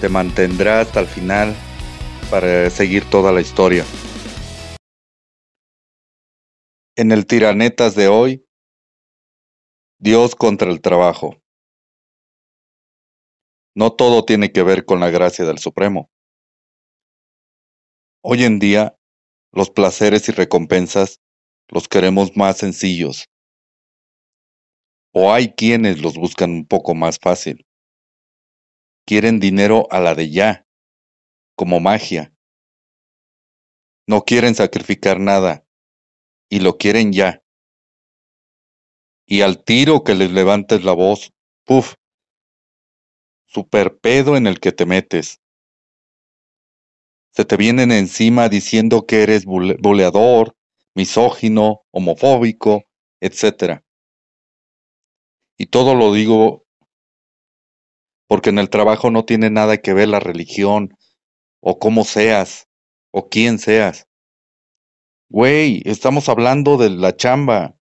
Te 0.00 0.08
mantendrá 0.08 0.80
hasta 0.80 0.98
el 0.98 1.06
final 1.06 1.54
para 2.28 2.70
seguir 2.70 3.04
toda 3.04 3.30
la 3.30 3.40
historia. 3.40 3.84
En 7.00 7.12
el 7.12 7.26
Tiranetas 7.26 7.94
de 7.94 8.08
hoy, 8.08 8.44
Dios 10.00 10.34
contra 10.34 10.68
el 10.68 10.80
trabajo. 10.80 11.40
No 13.76 13.92
todo 13.92 14.24
tiene 14.24 14.50
que 14.50 14.64
ver 14.64 14.84
con 14.84 14.98
la 14.98 15.08
gracia 15.08 15.44
del 15.44 15.58
Supremo. 15.58 16.10
Hoy 18.20 18.42
en 18.42 18.58
día, 18.58 18.96
los 19.52 19.70
placeres 19.70 20.28
y 20.28 20.32
recompensas 20.32 21.20
los 21.68 21.86
queremos 21.86 22.36
más 22.36 22.56
sencillos, 22.58 23.26
o 25.14 25.32
hay 25.32 25.54
quienes 25.54 26.02
los 26.02 26.16
buscan 26.16 26.50
un 26.50 26.66
poco 26.66 26.96
más 26.96 27.20
fácil. 27.22 27.64
Quieren 29.06 29.38
dinero 29.38 29.86
a 29.92 30.00
la 30.00 30.16
de 30.16 30.32
ya, 30.32 30.66
como 31.54 31.78
magia. 31.78 32.34
No 34.08 34.22
quieren 34.22 34.56
sacrificar 34.56 35.20
nada, 35.20 35.67
y 36.48 36.60
lo 36.60 36.76
quieren 36.76 37.12
ya. 37.12 37.42
Y 39.26 39.42
al 39.42 39.62
tiro 39.62 40.04
que 40.04 40.14
les 40.14 40.30
levantes 40.30 40.84
la 40.84 40.92
voz, 40.92 41.32
puf, 41.64 41.94
super 43.46 43.98
pedo 43.98 44.36
en 44.36 44.46
el 44.46 44.58
que 44.60 44.72
te 44.72 44.86
metes. 44.86 45.40
Se 47.32 47.44
te 47.44 47.56
vienen 47.56 47.92
encima 47.92 48.48
diciendo 48.48 49.06
que 49.06 49.22
eres 49.22 49.44
buleador, 49.44 50.56
misógino, 50.94 51.84
homofóbico, 51.90 52.84
etc. 53.20 53.82
Y 55.56 55.66
todo 55.66 55.94
lo 55.94 56.12
digo 56.12 56.64
porque 58.28 58.50
en 58.50 58.58
el 58.58 58.70
trabajo 58.70 59.10
no 59.10 59.24
tiene 59.24 59.50
nada 59.50 59.78
que 59.78 59.94
ver 59.94 60.08
la 60.08 60.20
religión, 60.20 60.96
o 61.60 61.78
cómo 61.78 62.04
seas, 62.04 62.68
o 63.10 63.28
quién 63.28 63.58
seas. 63.58 64.07
Güey, 65.30 65.82
estamos 65.84 66.30
hablando 66.30 66.78
de 66.78 66.88
la 66.88 67.14
chamba. 67.14 67.76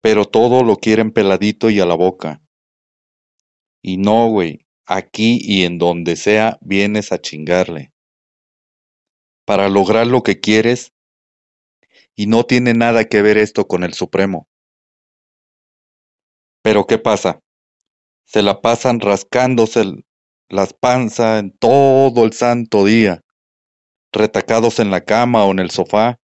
Pero 0.00 0.24
todo 0.24 0.64
lo 0.64 0.76
quieren 0.76 1.12
peladito 1.12 1.68
y 1.68 1.80
a 1.80 1.86
la 1.86 1.94
boca. 1.94 2.40
Y 3.82 3.98
no, 3.98 4.28
güey, 4.28 4.66
aquí 4.86 5.38
y 5.42 5.64
en 5.64 5.76
donde 5.76 6.16
sea 6.16 6.58
vienes 6.62 7.12
a 7.12 7.18
chingarle. 7.18 7.92
Para 9.44 9.68
lograr 9.68 10.06
lo 10.06 10.22
que 10.22 10.40
quieres, 10.40 10.92
y 12.16 12.26
no 12.26 12.44
tiene 12.44 12.74
nada 12.74 13.04
que 13.04 13.22
ver 13.22 13.36
esto 13.36 13.68
con 13.68 13.84
el 13.84 13.92
Supremo. 13.94 14.48
Pero 16.62 16.86
¿qué 16.86 16.98
pasa? 16.98 17.38
Se 18.26 18.42
la 18.42 18.60
pasan 18.60 19.00
rascándose 19.00 19.84
las 20.48 20.72
panzas 20.72 21.40
en 21.40 21.56
todo 21.56 22.24
el 22.24 22.32
santo 22.32 22.84
día, 22.84 23.20
retacados 24.12 24.78
en 24.78 24.90
la 24.90 25.04
cama 25.04 25.44
o 25.44 25.50
en 25.50 25.58
el 25.58 25.70
sofá, 25.70 26.18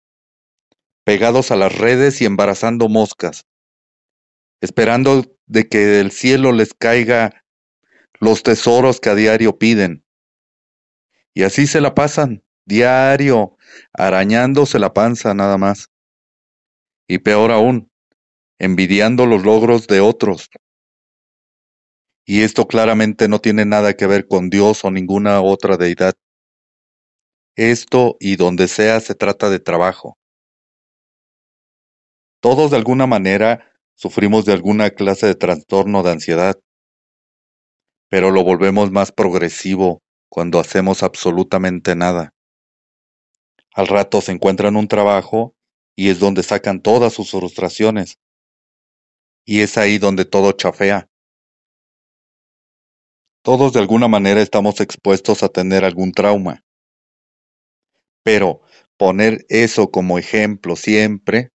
pegados 1.04 1.50
a 1.50 1.56
las 1.56 1.76
redes 1.76 2.20
y 2.20 2.24
embarazando 2.24 2.88
moscas, 2.88 3.46
esperando 4.60 5.24
de 5.46 5.68
que 5.68 5.78
del 5.78 6.12
cielo 6.12 6.52
les 6.52 6.74
caiga 6.74 7.42
los 8.20 8.42
tesoros 8.42 9.00
que 9.00 9.10
a 9.10 9.14
diario 9.14 9.58
piden. 9.58 10.04
Y 11.34 11.42
así 11.44 11.66
se 11.66 11.80
la 11.80 11.94
pasan, 11.94 12.44
diario, 12.66 13.56
arañándose 13.92 14.78
la 14.78 14.92
panza 14.92 15.34
nada 15.34 15.58
más. 15.58 15.88
Y 17.08 17.18
peor 17.18 17.50
aún, 17.50 17.90
envidiando 18.58 19.26
los 19.26 19.42
logros 19.42 19.86
de 19.86 20.00
otros. 20.00 20.50
Y 22.26 22.42
esto 22.42 22.68
claramente 22.68 23.26
no 23.26 23.40
tiene 23.40 23.64
nada 23.64 23.94
que 23.94 24.06
ver 24.06 24.28
con 24.28 24.50
Dios 24.50 24.84
o 24.84 24.90
ninguna 24.90 25.40
otra 25.40 25.76
deidad. 25.76 26.14
Esto 27.62 28.16
y 28.20 28.36
donde 28.36 28.68
sea 28.68 29.00
se 29.00 29.14
trata 29.14 29.50
de 29.50 29.58
trabajo. 29.58 30.16
Todos 32.40 32.70
de 32.70 32.78
alguna 32.78 33.06
manera 33.06 33.70
sufrimos 33.94 34.46
de 34.46 34.54
alguna 34.54 34.88
clase 34.88 35.26
de 35.26 35.34
trastorno 35.34 36.02
de 36.02 36.10
ansiedad, 36.10 36.58
pero 38.08 38.30
lo 38.30 38.44
volvemos 38.44 38.90
más 38.90 39.12
progresivo 39.12 40.00
cuando 40.30 40.58
hacemos 40.58 41.02
absolutamente 41.02 41.94
nada. 41.94 42.30
Al 43.74 43.88
rato 43.88 44.22
se 44.22 44.32
encuentran 44.32 44.74
un 44.76 44.88
trabajo 44.88 45.54
y 45.94 46.08
es 46.08 46.18
donde 46.18 46.42
sacan 46.42 46.80
todas 46.80 47.12
sus 47.12 47.30
frustraciones 47.30 48.16
y 49.44 49.60
es 49.60 49.76
ahí 49.76 49.98
donde 49.98 50.24
todo 50.24 50.52
chafea. 50.52 51.10
Todos 53.42 53.74
de 53.74 53.80
alguna 53.80 54.08
manera 54.08 54.40
estamos 54.40 54.80
expuestos 54.80 55.42
a 55.42 55.50
tener 55.50 55.84
algún 55.84 56.12
trauma. 56.12 56.64
Pero 58.22 58.60
poner 58.96 59.44
eso 59.48 59.90
como 59.90 60.18
ejemplo 60.18 60.76
siempre 60.76 61.50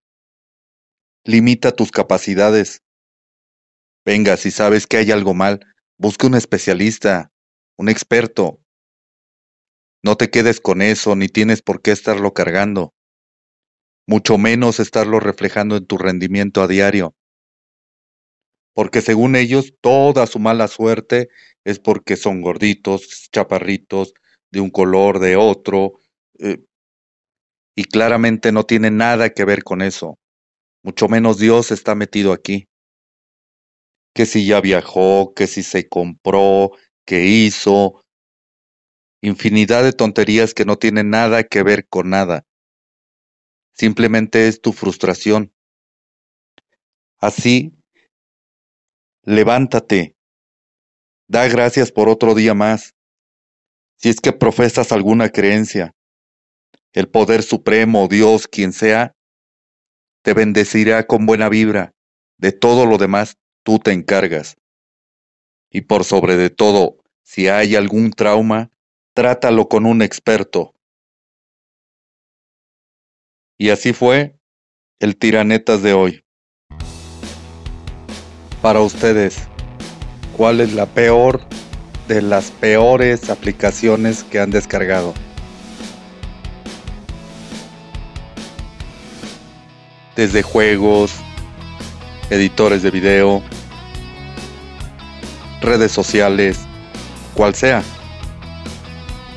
limita 1.23 1.71
tus 1.71 1.91
capacidades. 1.91 2.81
Venga, 4.05 4.37
si 4.37 4.51
sabes 4.51 4.85
que 4.85 4.97
hay 4.97 5.11
algo 5.11 5.33
mal, 5.33 5.59
busca 5.97 6.27
un 6.27 6.35
especialista, 6.35 7.31
un 7.77 7.89
experto. 7.89 8.61
No 10.03 10.15
te 10.17 10.29
quedes 10.29 10.61
con 10.61 10.81
eso, 10.81 11.15
ni 11.15 11.27
tienes 11.27 11.63
por 11.63 11.81
qué 11.81 11.91
estarlo 11.91 12.33
cargando, 12.33 12.93
mucho 14.07 14.37
menos 14.37 14.79
estarlo 14.79 15.19
reflejando 15.19 15.77
en 15.77 15.87
tu 15.87 15.97
rendimiento 15.97 16.61
a 16.61 16.67
diario 16.67 17.15
porque 18.75 19.01
según 19.01 19.37
ellos 19.37 19.73
toda 19.81 20.27
su 20.27 20.37
mala 20.37 20.67
suerte 20.67 21.29
es 21.63 21.79
porque 21.79 22.17
son 22.17 22.41
gorditos, 22.41 23.29
chaparritos, 23.31 24.13
de 24.51 24.59
un 24.59 24.69
color, 24.69 25.19
de 25.19 25.37
otro, 25.37 25.93
eh, 26.39 26.63
y 27.75 27.83
claramente 27.85 28.51
no 28.51 28.63
tiene 28.63 28.91
nada 28.91 29.29
que 29.29 29.45
ver 29.45 29.63
con 29.63 29.81
eso. 29.81 30.17
Mucho 30.83 31.07
menos 31.07 31.37
Dios 31.39 31.71
está 31.71 31.95
metido 31.95 32.31
aquí. 32.31 32.67
Que 34.13 34.25
si 34.25 34.45
ya 34.45 34.61
viajó, 34.61 35.33
que 35.33 35.47
si 35.47 35.61
se 35.61 35.89
compró, 35.89 36.71
que 37.05 37.25
hizo, 37.25 38.01
infinidad 39.21 39.83
de 39.83 39.93
tonterías 39.93 40.53
que 40.53 40.65
no 40.65 40.77
tienen 40.77 41.09
nada 41.09 41.43
que 41.43 41.63
ver 41.63 41.87
con 41.87 42.09
nada. 42.09 42.43
Simplemente 43.73 44.47
es 44.47 44.61
tu 44.61 44.71
frustración. 44.71 45.53
Así 47.17 47.73
levántate, 49.25 50.15
da 51.27 51.47
gracias 51.47 51.91
por 51.91 52.09
otro 52.09 52.35
día 52.35 52.53
más. 52.53 52.93
Si 53.97 54.09
es 54.09 54.21
que 54.21 54.31
profesas 54.33 54.91
alguna 54.91 55.29
creencia, 55.29 55.94
el 56.95 57.07
poder 57.07 57.43
supremo, 57.43 58.07
Dios, 58.07 58.47
quien 58.47 58.73
sea, 58.73 59.13
te 60.23 60.33
bendecirá 60.33 61.05
con 61.05 61.27
buena 61.27 61.49
vibra. 61.49 61.93
De 62.37 62.51
todo 62.51 62.87
lo 62.87 62.97
demás, 62.97 63.37
tú 63.63 63.77
te 63.77 63.91
encargas. 63.91 64.55
Y 65.69 65.81
por 65.81 66.03
sobre 66.03 66.35
de 66.35 66.49
todo, 66.49 66.97
si 67.23 67.47
hay 67.47 67.75
algún 67.75 68.11
trauma, 68.11 68.71
trátalo 69.13 69.69
con 69.69 69.85
un 69.85 70.01
experto. 70.01 70.73
Y 73.59 73.69
así 73.69 73.93
fue 73.93 74.39
el 74.99 75.17
tiranetas 75.17 75.83
de 75.83 75.93
hoy 75.93 76.25
para 78.65 78.81
ustedes, 78.81 79.47
¿cuál 80.35 80.59
es 80.59 80.73
la 80.73 80.87
peor 80.87 81.39
de 82.07 82.23
las 82.23 82.49
peores 82.49 83.29
aplicaciones 83.29 84.23
que 84.23 84.39
han 84.39 84.49
descargado? 84.49 85.13
Desde 90.15 90.41
juegos, 90.41 91.13
editores 92.29 92.83
de 92.83 92.91
video, 92.91 93.41
redes 95.61 95.91
sociales, 95.91 96.59
cual 97.33 97.55
sea. 97.55 97.83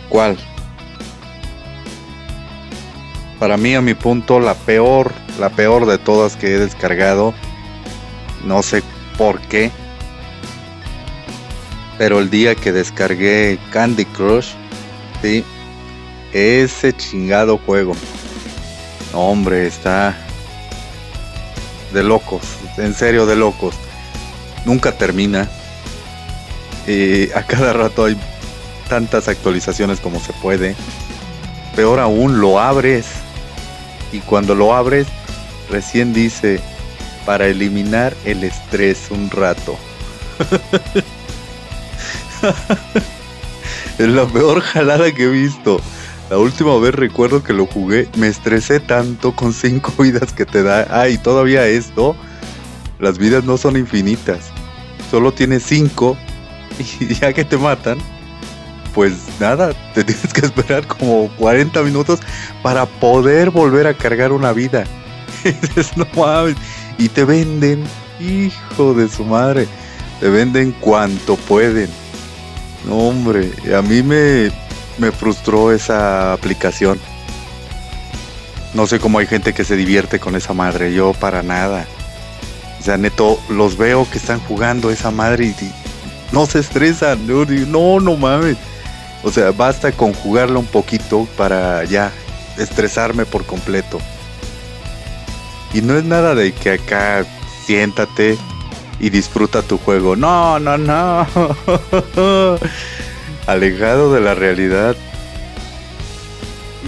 ¿Cuál? 0.08 0.36
Para 3.38 3.56
mí, 3.56 3.74
a 3.74 3.80
mi 3.80 3.94
punto, 3.94 4.40
la 4.40 4.54
peor, 4.54 5.12
la 5.38 5.50
peor 5.50 5.86
de 5.86 5.98
todas 5.98 6.36
que 6.36 6.54
he 6.54 6.58
descargado, 6.58 7.34
no 8.44 8.62
sé 8.62 8.82
por 9.16 9.40
qué. 9.40 9.70
Pero 11.98 12.20
el 12.20 12.30
día 12.30 12.54
que 12.54 12.72
descargué 12.72 13.58
Candy 13.72 14.04
Crush, 14.04 14.50
sí, 15.22 15.44
ese 16.32 16.96
chingado 16.96 17.58
juego. 17.58 17.94
hombre, 19.12 19.66
está. 19.66 20.16
De 21.92 22.02
locos, 22.02 22.42
en 22.76 22.94
serio 22.94 23.26
de 23.26 23.36
locos. 23.36 23.74
Nunca 24.64 24.92
termina. 24.92 25.48
Eh, 26.86 27.30
a 27.34 27.42
cada 27.42 27.72
rato 27.72 28.04
hay 28.04 28.16
tantas 28.88 29.28
actualizaciones 29.28 30.00
como 30.00 30.20
se 30.20 30.32
puede. 30.34 30.74
Peor 31.76 32.00
aún, 32.00 32.40
lo 32.40 32.58
abres. 32.58 33.06
Y 34.12 34.20
cuando 34.20 34.54
lo 34.54 34.74
abres, 34.74 35.06
recién 35.70 36.12
dice, 36.12 36.60
para 37.26 37.46
eliminar 37.46 38.14
el 38.24 38.44
estrés 38.44 39.10
un 39.10 39.30
rato. 39.30 39.76
es 43.98 44.08
la 44.08 44.26
peor 44.26 44.60
jalada 44.60 45.12
que 45.12 45.24
he 45.24 45.28
visto. 45.28 45.80
La 46.30 46.36
última 46.36 46.76
vez 46.78 46.94
recuerdo 46.94 47.42
que 47.42 47.54
lo 47.54 47.64
jugué, 47.64 48.06
me 48.16 48.28
estresé 48.28 48.80
tanto 48.80 49.34
con 49.34 49.54
cinco 49.54 49.92
vidas 50.02 50.32
que 50.32 50.44
te 50.44 50.62
da. 50.62 50.86
Ah, 50.90 51.08
y 51.08 51.16
todavía 51.16 51.66
esto, 51.66 52.14
las 52.98 53.18
vidas 53.18 53.44
no 53.44 53.56
son 53.56 53.76
infinitas. 53.76 54.50
Solo 55.10 55.32
tienes 55.32 55.62
cinco 55.62 56.18
y 57.00 57.14
ya 57.14 57.32
que 57.32 57.46
te 57.46 57.56
matan, 57.56 57.98
pues 58.94 59.14
nada, 59.40 59.72
te 59.94 60.04
tienes 60.04 60.32
que 60.34 60.44
esperar 60.44 60.86
como 60.86 61.28
40 61.38 61.82
minutos 61.82 62.20
para 62.62 62.84
poder 62.84 63.50
volver 63.50 63.86
a 63.86 63.94
cargar 63.94 64.32
una 64.32 64.52
vida. 64.52 64.84
no 65.96 66.06
mames. 66.14 66.56
Y 66.98 67.08
te 67.08 67.24
venden, 67.24 67.84
hijo 68.20 68.92
de 68.92 69.08
su 69.08 69.24
madre, 69.24 69.66
te 70.20 70.28
venden 70.28 70.72
cuanto 70.72 71.36
pueden. 71.36 71.88
No, 72.86 72.96
hombre, 72.96 73.52
a 73.76 73.82
mí 73.82 74.02
me, 74.02 74.50
me 74.98 75.12
frustró 75.12 75.72
esa 75.72 76.32
aplicación. 76.32 76.98
No 78.74 78.86
sé 78.86 79.00
cómo 79.00 79.18
hay 79.18 79.26
gente 79.26 79.54
que 79.54 79.64
se 79.64 79.76
divierte 79.76 80.20
con 80.20 80.36
esa 80.36 80.52
madre, 80.52 80.92
yo 80.92 81.12
para 81.14 81.42
nada. 81.42 81.86
O 82.80 82.82
sea, 82.82 82.96
neto, 82.96 83.40
los 83.48 83.76
veo 83.76 84.08
que 84.10 84.18
están 84.18 84.40
jugando 84.40 84.90
esa 84.90 85.10
madre 85.10 85.46
y, 85.46 85.54
no 86.32 86.46
se 86.46 86.60
estresan. 86.60 87.26
no, 87.26 88.00
no 88.00 88.16
mames. 88.16 88.56
O 89.22 89.32
sea, 89.32 89.50
basta 89.50 89.92
con 89.92 90.12
jugarlo 90.12 90.60
un 90.60 90.66
poquito 90.66 91.26
para 91.36 91.84
ya 91.84 92.12
estresarme 92.56 93.24
por 93.24 93.44
completo. 93.44 93.98
Y 95.74 95.82
no 95.82 95.96
es 95.96 96.04
nada 96.04 96.34
de 96.34 96.52
que 96.52 96.72
acá 96.72 97.24
siéntate 97.66 98.38
y 99.00 99.10
disfruta 99.10 99.62
tu 99.62 99.78
juego. 99.78 100.16
No, 100.16 100.58
no, 100.58 100.78
no. 100.78 101.26
Alejado 103.48 104.12
de 104.12 104.20
la 104.20 104.34
realidad. 104.34 104.94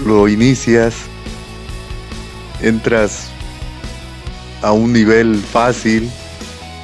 Lo 0.04 0.28
inicias. 0.28 0.92
Entras 2.60 3.28
a 4.60 4.72
un 4.72 4.92
nivel 4.92 5.42
fácil. 5.42 6.10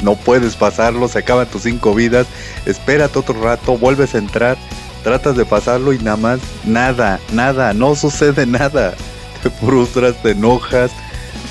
No 0.01 0.17
puedes 0.17 0.57
pasarlo, 0.57 1.09
se 1.09 1.19
acaban 1.19 1.47
tus 1.49 1.65
cinco 1.65 1.95
vidas. 1.95 2.27
Espérate 2.65 3.19
otro 3.19 3.39
rato, 3.43 3.77
vuelves 3.77 4.15
a 4.15 4.19
entrar. 4.19 4.57
Tratas 5.05 5.37
de 5.37 5.45
pasarlo 5.45 5.93
y 5.93 5.99
nada 5.99 6.17
más, 6.17 6.41
nada, 6.65 7.21
nada, 7.33 7.75
no 7.75 7.95
sucede 7.97 8.47
nada. 8.47 8.95
Te 9.43 9.51
frustras, 9.51 10.15
te 10.23 10.31
enojas. 10.31 10.91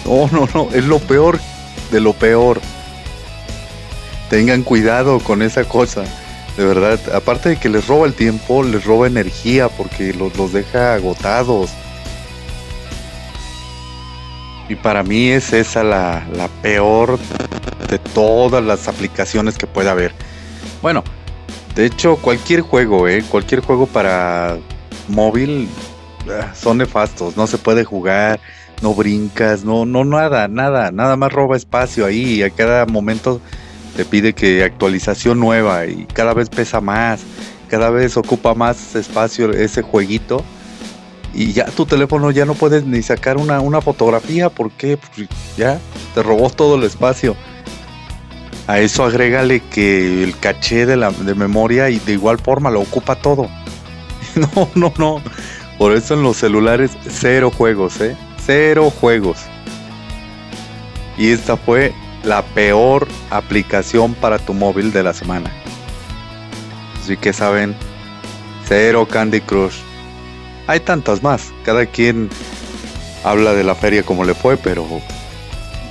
No, 0.03 0.27
no, 0.31 0.49
no, 0.51 0.69
es 0.73 0.85
lo 0.85 0.97
peor 0.97 1.39
de 1.91 1.99
lo 1.99 2.13
peor. 2.13 2.59
Tengan 4.31 4.63
cuidado 4.63 5.19
con 5.19 5.43
esa 5.43 5.63
cosa. 5.65 6.05
De 6.57 6.65
verdad, 6.65 6.99
aparte 7.13 7.49
de 7.49 7.57
que 7.57 7.67
les 7.67 7.87
roba 7.87 8.07
el 8.07 8.13
tiempo, 8.13 8.63
les 8.63 8.85
roba 8.85 9.07
energía 9.07 9.67
porque 9.67 10.13
los, 10.13 10.37
los 10.37 10.53
deja 10.53 10.93
agotados. 10.93 11.69
Y 14.69 14.75
para 14.75 15.03
mí 15.03 15.29
es 15.29 15.53
esa 15.53 15.83
la, 15.83 16.25
la 16.33 16.47
peor 16.61 17.19
de 17.89 17.99
todas 17.99 18.63
las 18.63 18.87
aplicaciones 18.87 19.57
que 19.57 19.67
pueda 19.67 19.91
haber. 19.91 20.13
Bueno, 20.81 21.03
de 21.75 21.85
hecho, 21.85 22.15
cualquier 22.15 22.61
juego, 22.61 23.07
¿eh? 23.07 23.23
cualquier 23.29 23.59
juego 23.59 23.85
para 23.85 24.57
móvil 25.09 25.67
ah, 26.29 26.53
son 26.55 26.77
nefastos. 26.77 27.35
No 27.35 27.47
se 27.47 27.57
puede 27.57 27.83
jugar, 27.83 28.39
no 28.81 28.93
brincas, 28.93 29.65
no, 29.65 29.85
no, 29.85 30.05
nada, 30.05 30.47
nada. 30.47 30.91
Nada 30.91 31.17
más 31.17 31.33
roba 31.33 31.57
espacio 31.57 32.05
ahí 32.05 32.41
a 32.43 32.49
cada 32.49 32.85
momento 32.85 33.41
te 33.95 34.05
pide 34.05 34.34
que 34.34 34.63
actualización 34.63 35.39
nueva 35.39 35.86
y 35.86 36.05
cada 36.13 36.34
vez 36.34 36.49
pesa 36.49 36.81
más, 36.81 37.21
cada 37.69 37.89
vez 37.89 38.17
ocupa 38.17 38.53
más 38.53 38.95
espacio 38.95 39.51
ese 39.51 39.81
jueguito 39.81 40.43
y 41.36 41.51
ya 41.51 41.65
tu 41.65 41.86
teléfono 41.86 42.31
ya 42.31 42.45
no 42.45 42.53
puedes 42.53 42.86
ni 42.86 43.01
sacar 43.01 43.36
una, 43.38 43.60
una 43.60 43.81
fotografía. 43.81 44.49
Porque 44.49 44.97
ya 45.58 45.79
te 46.13 46.23
robó 46.23 46.49
todo 46.49 46.75
el 46.75 46.84
espacio. 46.84 47.36
A 48.67 48.79
eso 48.79 49.03
agrégale 49.03 49.60
que 49.60 50.23
el 50.23 50.39
caché 50.39 50.86
de, 50.86 50.95
la, 50.95 51.12
de 51.12 51.36
memoria 51.36 51.89
y 51.89 51.99
de 51.99 52.13
igual 52.13 52.39
forma 52.39 52.71
lo 52.71 52.81
ocupa 52.81 53.15
todo. 53.15 53.49
No, 54.36 54.67
no, 54.75 54.91
no. 54.97 55.21
Por 55.77 55.93
eso 55.93 56.13
en 56.13 56.21
los 56.21 56.36
celulares 56.36 56.91
cero 57.08 57.53
juegos, 57.55 58.01
¿eh? 58.01 58.17
Cero 58.45 58.91
juegos. 58.99 59.38
Y 61.17 61.31
esta 61.31 61.55
fue 61.55 61.93
la 62.25 62.41
peor 62.41 63.07
aplicación 63.29 64.15
para 64.15 64.39
tu 64.39 64.53
móvil 64.53 64.91
de 64.91 65.03
la 65.03 65.13
semana. 65.13 65.51
Así 67.01 67.17
que 67.17 67.31
saben, 67.33 67.75
cero 68.67 69.07
Candy 69.09 69.41
Crush. 69.41 69.77
Hay 70.67 70.79
tantas 70.79 71.21
más. 71.21 71.53
Cada 71.63 71.85
quien 71.85 72.29
habla 73.23 73.53
de 73.53 73.63
la 73.63 73.75
feria 73.75 74.01
como 74.01 74.25
le 74.25 74.33
fue, 74.33 74.57
pero 74.57 74.88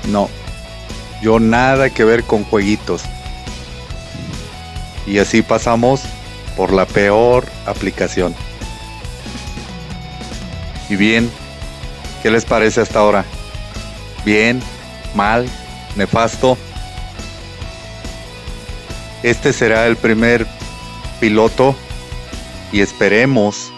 no. 0.09 0.29
Yo 1.23 1.39
nada 1.39 1.89
que 1.91 2.03
ver 2.03 2.25
con 2.25 2.45
jueguitos. 2.45 3.03
Y 5.07 5.19
así 5.19 5.43
pasamos 5.43 6.03
por 6.57 6.73
la 6.73 6.85
peor 6.85 7.47
aplicación. 7.67 8.35
Y 10.89 10.97
bien, 10.97 11.31
¿qué 12.23 12.31
les 12.31 12.45
parece 12.45 12.81
hasta 12.81 12.99
ahora? 12.99 13.25
¿Bien? 14.25 14.61
¿Mal? 15.15 15.49
¿Nefasto? 15.97 16.59
Este 19.23 19.53
será 19.53 19.87
el 19.87 19.97
primer 19.97 20.47
piloto 21.21 21.75
y 22.73 22.81
esperemos 22.81 23.73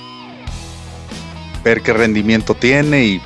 ver 1.63 1.83
qué 1.83 1.93
rendimiento 1.93 2.55
tiene 2.55 3.05
y 3.05 3.23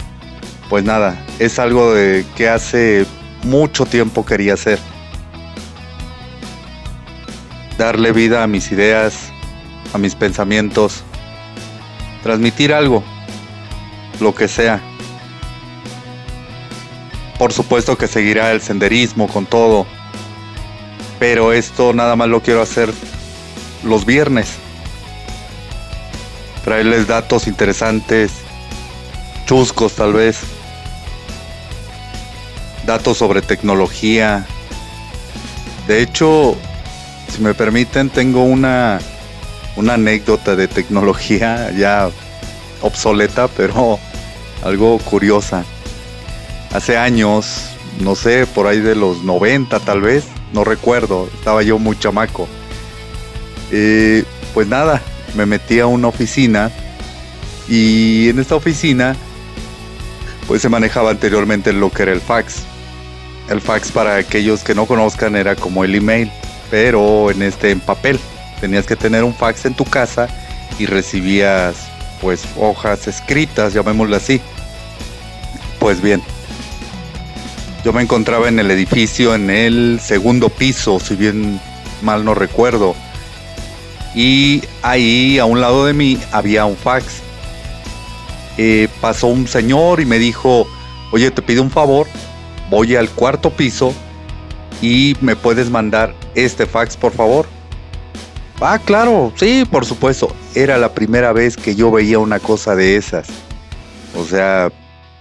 pues 0.68 0.85
nada, 0.85 1.24
es 1.38 1.59
algo 1.59 1.94
de 1.94 2.24
que 2.37 2.48
hace 2.48 3.07
mucho 3.42 3.87
tiempo 3.87 4.24
quería 4.24 4.55
hacer. 4.55 4.79
Darle 7.79 8.12
vida 8.12 8.42
a 8.42 8.46
mis 8.46 8.70
ideas, 8.70 9.33
a 9.92 9.98
mis 9.98 10.14
pensamientos, 10.14 11.03
transmitir 12.22 12.72
algo, 12.74 13.03
lo 14.20 14.35
que 14.35 14.48
sea. 14.48 14.81
Por 17.40 17.53
supuesto 17.53 17.98
que 17.98 18.07
seguirá 18.07 18.53
el 18.53 18.61
senderismo 18.61 19.26
con 19.26 19.46
todo, 19.46 19.85
pero 21.18 21.53
esto 21.53 21.92
nada 21.92 22.14
más 22.14 22.29
lo 22.29 22.40
quiero 22.40 22.62
hacer 22.62 22.92
los 23.83 24.07
viernes 24.07 24.59
traerles 26.64 27.07
datos 27.07 27.46
interesantes, 27.46 28.33
chuscos 29.46 29.94
tal 29.94 30.12
vez, 30.12 30.38
datos 32.87 33.18
sobre 33.18 33.42
tecnología. 33.42 34.46
De 35.88 36.03
hecho, 36.03 36.57
si 37.29 37.40
me 37.40 37.55
permiten, 37.55 38.11
tengo 38.11 38.44
una, 38.44 39.00
una 39.76 39.94
anécdota 39.94 40.55
de 40.55 40.68
tecnología 40.68 41.70
ya 41.72 42.11
obsoleta, 42.83 43.48
pero 43.48 43.98
algo 44.62 44.98
curiosa. 44.98 45.64
Hace 46.73 46.97
años, 46.97 47.71
no 48.01 48.15
sé, 48.15 48.47
por 48.47 48.67
ahí 48.67 48.81
de 48.81 48.95
los 48.95 49.23
90 49.25 49.81
tal 49.81 50.01
vez, 50.03 50.25
no 50.53 50.65
recuerdo, 50.65 51.29
estaba 51.35 51.63
yo 51.63 51.79
muy 51.79 51.99
chamaco. 51.99 52.47
Eh, 53.73 54.25
pues 54.55 54.69
nada, 54.69 55.03
me 55.35 55.47
metí 55.47 55.81
a 55.81 55.87
una 55.87 56.09
oficina 56.09 56.71
y 57.69 58.29
en 58.29 58.39
esta 58.39 58.57
oficina 58.57 59.17
pues 60.47 60.63
se 60.63 60.69
manejaba 60.69 61.11
anteriormente 61.11 61.73
lo 61.73 61.91
que 61.91 62.03
era 62.03 62.13
el 62.13 62.21
fax. 62.21 62.63
El 63.49 63.61
fax 63.61 63.93
para 63.93 64.17
aquellos 64.17 64.63
que 64.63 64.75
no 64.75 64.87
conozcan 64.87 65.37
era 65.37 65.57
como 65.57 65.85
el 65.85 65.95
email, 65.95 66.31
pero 66.71 67.31
en 67.31 67.43
este 67.43 67.71
en 67.71 67.81
papel. 67.81 68.19
Tenías 68.61 68.87
que 68.87 68.97
tener 68.97 69.25
un 69.25 69.35
fax 69.35 69.65
en 69.65 69.75
tu 69.75 69.85
casa 69.85 70.29
y 70.79 70.87
recibías 70.87 71.89
pues 72.21 72.45
hojas 72.57 73.09
escritas, 73.09 73.73
llamémoslo 73.73 74.17
así. 74.17 74.41
Pues 75.79 76.03
bien, 76.03 76.23
yo 77.85 77.93
me 77.93 78.03
encontraba 78.03 78.49
en 78.49 78.59
el 78.59 78.71
edificio 78.71 79.35
en 79.35 79.51
el 79.51 80.01
segundo 80.03 80.49
piso, 80.49 81.01
si 81.01 81.16
bien 81.16 81.61
mal 82.03 82.25
no 82.25 82.35
recuerdo 82.35 82.95
y 84.14 84.62
ahí 84.83 85.38
a 85.38 85.45
un 85.45 85.61
lado 85.61 85.87
de 85.87 85.93
mí 85.93 86.19
había 86.33 86.64
un 86.64 86.77
fax. 86.77 87.23
Eh, 88.59 88.88
pasó 89.01 89.29
un 89.29 89.47
señor 89.47 90.01
y 90.01 90.05
me 90.05 90.19
dijo, 90.19 90.66
oye, 91.12 91.31
te 91.31 91.43
pido 91.43 91.62
un 91.62 91.71
favor, 91.71 92.07
voy 92.69 92.97
al 92.97 93.09
cuarto 93.11 93.51
piso 93.51 93.95
y 94.83 95.16
me 95.21 95.37
puedes 95.37 95.71
mandar 95.71 96.14
este 96.35 96.66
fax, 96.66 96.97
por 96.97 97.12
favor. 97.12 97.47
Ah, 98.61 98.79
claro, 98.85 99.33
sí, 99.37 99.64
por 99.71 99.87
supuesto. 99.87 100.35
Era 100.55 100.77
la 100.77 100.93
primera 100.93 101.33
vez 101.33 101.57
que 101.57 101.75
yo 101.75 101.90
veía 101.90 102.19
una 102.19 102.40
cosa 102.40 102.75
de 102.75 102.97
esas. 102.97 103.29
O 104.14 104.25
sea, 104.25 104.71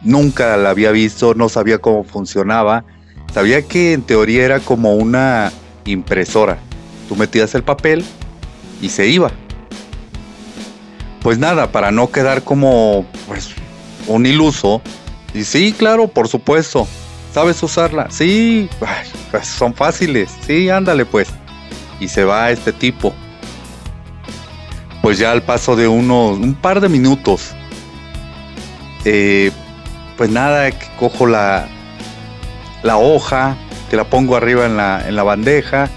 nunca 0.01 0.57
la 0.57 0.69
había 0.69 0.91
visto, 0.91 1.33
no 1.33 1.49
sabía 1.49 1.79
cómo 1.79 2.03
funcionaba. 2.03 2.85
Sabía 3.33 3.61
que 3.61 3.93
en 3.93 4.01
teoría 4.01 4.45
era 4.45 4.59
como 4.59 4.95
una 4.95 5.51
impresora. 5.85 6.57
Tú 7.07 7.15
metías 7.15 7.53
el 7.55 7.63
papel 7.63 8.03
y 8.81 8.89
se 8.89 9.07
iba. 9.07 9.31
Pues 11.21 11.37
nada, 11.37 11.71
para 11.71 11.91
no 11.91 12.11
quedar 12.11 12.43
como 12.43 13.05
pues, 13.27 13.49
un 14.07 14.25
iluso. 14.25 14.81
Y 15.33 15.43
sí, 15.43 15.73
claro, 15.77 16.07
por 16.07 16.27
supuesto. 16.27 16.87
¿Sabes 17.33 17.61
usarla? 17.61 18.09
Sí, 18.09 18.67
pues 19.29 19.47
son 19.47 19.73
fáciles. 19.73 20.31
Sí, 20.45 20.69
ándale 20.69 21.05
pues. 21.05 21.29
Y 21.99 22.07
se 22.07 22.23
va 22.23 22.49
este 22.49 22.73
tipo. 22.73 23.13
Pues 25.01 25.19
ya 25.19 25.31
al 25.31 25.43
paso 25.43 25.75
de 25.75 25.87
unos, 25.87 26.37
un 26.37 26.55
par 26.55 26.81
de 26.81 26.89
minutos, 26.89 27.51
eh, 29.05 29.51
pues 30.19 30.29
nada, 30.29 30.69
que 30.69 30.85
cojo 30.97 31.27
la, 31.27 31.69
la 32.83 32.97
hoja, 32.97 33.55
que 33.89 33.95
la 33.95 34.03
pongo 34.03 34.35
arriba 34.35 34.65
en 34.65 34.75
la, 34.75 35.07
en 35.07 35.15
la 35.15 35.23
bandeja 35.23 35.89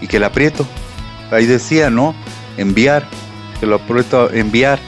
y 0.00 0.06
que 0.06 0.18
la 0.18 0.28
aprieto. 0.28 0.66
Ahí 1.30 1.44
decía, 1.44 1.90
¿no? 1.90 2.14
Enviar, 2.56 3.04
que 3.60 3.66
lo 3.66 3.76
aprieto, 3.76 4.32
enviar. 4.32 4.78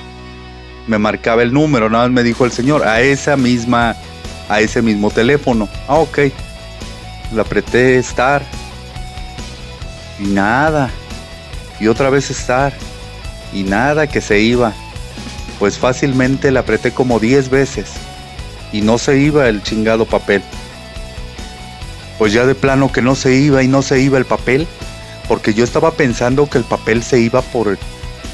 Me 0.87 0.97
marcaba 0.97 1.43
el 1.43 1.53
número, 1.53 1.91
nada 1.91 2.05
más 2.05 2.13
me 2.13 2.23
dijo 2.23 2.47
el 2.47 2.51
señor, 2.51 2.89
a 2.89 3.03
esa 3.03 3.37
misma 3.37 3.95
a 4.49 4.63
ese 4.63 4.81
mismo 4.81 5.11
teléfono. 5.11 5.69
Ah, 5.87 5.99
ok. 5.99 6.19
Le 7.35 7.41
apreté 7.43 7.99
estar. 7.99 8.43
Y 10.19 10.29
nada. 10.29 10.89
Y 11.79 11.89
otra 11.89 12.09
vez 12.09 12.31
estar. 12.31 12.73
Y 13.53 13.65
nada 13.65 14.07
que 14.07 14.23
se 14.23 14.41
iba. 14.41 14.73
Pues 15.59 15.77
fácilmente 15.77 16.51
le 16.51 16.59
apreté 16.59 16.91
como 16.93 17.21
10 17.21 17.51
veces. 17.51 17.91
Y 18.73 18.81
no 18.81 18.99
se 18.99 19.19
iba 19.19 19.49
el 19.49 19.63
chingado 19.63 20.05
papel. 20.07 20.43
Pues 22.19 22.33
ya 22.33 22.47
de 22.47 22.55
plano 22.55 22.93
que 22.93 23.03
no 23.03 23.15
se 23.15 23.35
iba 23.35 23.63
y 23.63 23.69
no 23.69 23.83
se 23.83 24.01
iba 24.01 24.19
el 24.19 24.25
papel. 24.25 24.67
Porque 25.29 25.55
yo 25.55 25.65
estaba 25.65 25.93
pensando 25.93 26.49
que 26.49 26.59
el 26.59 26.65
papel 26.65 27.03
se 27.03 27.21
iba 27.21 27.43
por, 27.43 27.79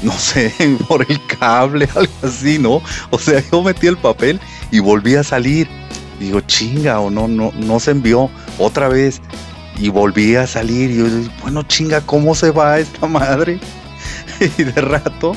no 0.01 0.13
sé, 0.13 0.53
por 0.87 1.05
el 1.09 1.25
cable, 1.27 1.87
algo 1.95 2.13
así, 2.23 2.57
¿no? 2.59 2.81
O 3.09 3.19
sea, 3.19 3.43
yo 3.51 3.61
metí 3.63 3.87
el 3.87 3.97
papel 3.97 4.39
y 4.71 4.79
volví 4.79 5.15
a 5.15 5.23
salir 5.23 5.67
digo, 6.19 6.41
chinga, 6.41 6.99
o 6.99 7.09
no, 7.09 7.27
no, 7.27 7.51
no 7.55 7.79
se 7.79 7.91
envió 7.91 8.29
otra 8.57 8.87
vez. 8.89 9.21
Y 9.77 9.89
volví 9.89 10.35
a 10.35 10.45
salir. 10.45 10.91
Y 10.91 10.97
yo, 10.97 11.05
bueno, 11.41 11.63
chinga, 11.63 12.01
¿cómo 12.01 12.35
se 12.35 12.51
va 12.51 12.79
esta 12.79 13.07
madre? 13.07 13.59
y 14.57 14.63
de 14.63 14.81
rato 14.81 15.33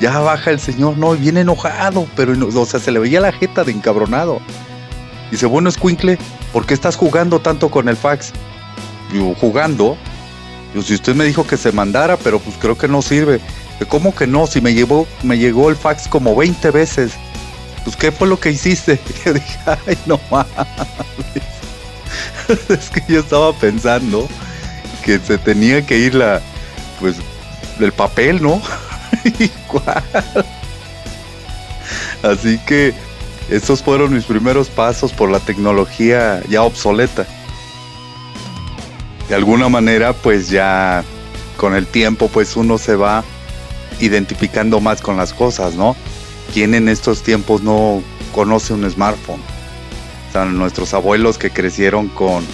ya 0.00 0.18
baja 0.18 0.50
el 0.50 0.60
señor, 0.60 0.96
no, 0.96 1.12
viene 1.12 1.40
enojado, 1.40 2.06
pero 2.16 2.32
o 2.54 2.66
sea, 2.66 2.80
se 2.80 2.90
le 2.90 2.98
veía 2.98 3.20
la 3.20 3.32
jeta 3.32 3.64
de 3.64 3.72
encabronado. 3.72 4.40
Dice, 5.30 5.46
bueno, 5.46 5.68
Escuincle, 5.68 6.18
¿por 6.52 6.66
qué 6.66 6.74
estás 6.74 6.96
jugando 6.96 7.40
tanto 7.40 7.70
con 7.70 7.88
el 7.88 7.96
fax? 7.96 8.32
Yo, 9.12 9.34
jugando. 9.34 9.96
Yo, 10.74 10.82
si 10.82 10.94
usted 10.94 11.14
me 11.14 11.24
dijo 11.24 11.46
que 11.46 11.56
se 11.56 11.72
mandara, 11.72 12.16
pero 12.16 12.38
pues 12.38 12.56
creo 12.58 12.76
que 12.76 12.88
no 12.88 13.02
sirve. 13.02 13.40
¿Cómo 13.88 14.14
que 14.14 14.26
no? 14.26 14.46
Si 14.46 14.60
me 14.60 14.74
llevó, 14.74 15.06
me 15.22 15.38
llegó 15.38 15.70
el 15.70 15.76
fax 15.76 16.08
como 16.08 16.34
20 16.36 16.70
veces 16.70 17.12
pues 17.84 17.96
¿qué 17.96 18.12
fue 18.12 18.28
lo 18.28 18.38
que 18.38 18.50
hiciste? 18.50 19.00
Yo 19.24 19.34
dije, 19.34 19.58
ay, 19.66 19.98
no 20.06 20.20
mames. 20.30 20.54
es 22.68 22.90
que 22.90 23.02
yo 23.06 23.20
estaba 23.20 23.52
pensando 23.52 24.28
que 25.04 25.18
se 25.18 25.38
tenía 25.38 25.86
que 25.86 25.98
ir 25.98 26.14
la, 26.14 26.40
pues, 26.98 27.16
el 27.78 27.92
papel, 27.92 28.42
¿no? 28.42 28.60
Así 32.22 32.58
que 32.66 32.94
esos 33.48 33.82
fueron 33.82 34.14
mis 34.14 34.24
primeros 34.24 34.68
pasos 34.68 35.12
por 35.12 35.30
la 35.30 35.40
tecnología 35.40 36.42
ya 36.48 36.62
obsoleta. 36.62 37.26
De 39.28 39.34
alguna 39.34 39.68
manera, 39.68 40.12
pues 40.12 40.50
ya 40.50 41.04
con 41.56 41.74
el 41.74 41.86
tiempo, 41.86 42.28
pues 42.28 42.56
uno 42.56 42.78
se 42.78 42.96
va 42.96 43.24
identificando 44.00 44.80
más 44.80 45.00
con 45.00 45.16
las 45.16 45.32
cosas, 45.32 45.74
¿no? 45.74 45.96
¿quién 46.52 46.74
en 46.74 46.88
estos 46.88 47.22
tiempos 47.22 47.62
no 47.62 48.02
conoce 48.34 48.74
un 48.74 48.88
smartphone? 48.90 49.40
O 50.34 50.44
nuestros 50.44 50.94
abuelos 50.94 51.38
que 51.38 51.50
crecieron 51.50 52.08
con, 52.08 52.44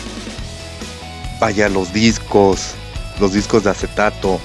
vaya, 1.41 1.69
los 1.69 1.93
discos, 1.93 2.75
los 3.21 3.33
discos 3.33 3.65
de 3.65 3.71
acetato. 3.71 4.41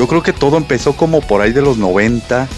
Yo 0.00 0.08
creo 0.08 0.22
que 0.22 0.32
todo 0.32 0.56
empezó 0.56 0.94
como 0.94 1.20
por 1.20 1.42
ahí 1.42 1.52
de 1.52 1.60
los 1.60 1.76
90, 1.76 2.48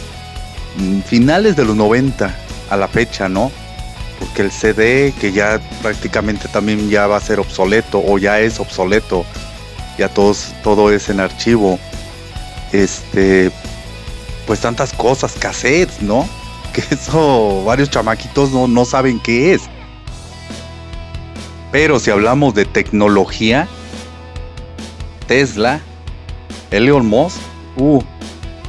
mm, 0.77 1.01
finales 1.01 1.57
de 1.57 1.65
los 1.65 1.75
90 1.75 2.33
a 2.71 2.77
la 2.77 2.87
fecha, 2.87 3.29
¿no? 3.29 3.51
Porque 4.21 4.43
el 4.43 4.53
CD, 4.53 5.13
que 5.21 5.33
ya 5.33 5.61
prácticamente 5.83 6.47
también 6.47 6.89
ya 6.89 7.09
va 7.09 7.17
a 7.17 7.21
ser 7.21 7.41
obsoleto 7.41 8.01
o 8.07 8.17
ya 8.19 8.39
es 8.39 8.61
obsoleto, 8.61 9.25
ya 9.99 10.09
todos, 10.09 10.53
todo 10.63 10.93
es 10.93 11.09
en 11.09 11.19
archivo. 11.19 11.81
Este, 12.71 13.51
pues 14.47 14.61
tantas 14.61 14.93
cosas, 14.93 15.33
cassettes, 15.33 16.01
¿no? 16.01 16.29
Que 16.73 16.95
eso 16.95 17.65
varios 17.65 17.91
chamaquitos 17.91 18.53
no, 18.53 18.69
no 18.69 18.85
saben 18.85 19.19
qué 19.19 19.55
es. 19.55 19.63
Pero 21.73 21.99
si 21.99 22.13
hablamos 22.13 22.55
de 22.55 22.67
tecnología, 22.67 23.67
Tesla, 25.27 25.81
Elon 26.73 27.07
Musk, 27.07 27.39
uh, 27.77 28.03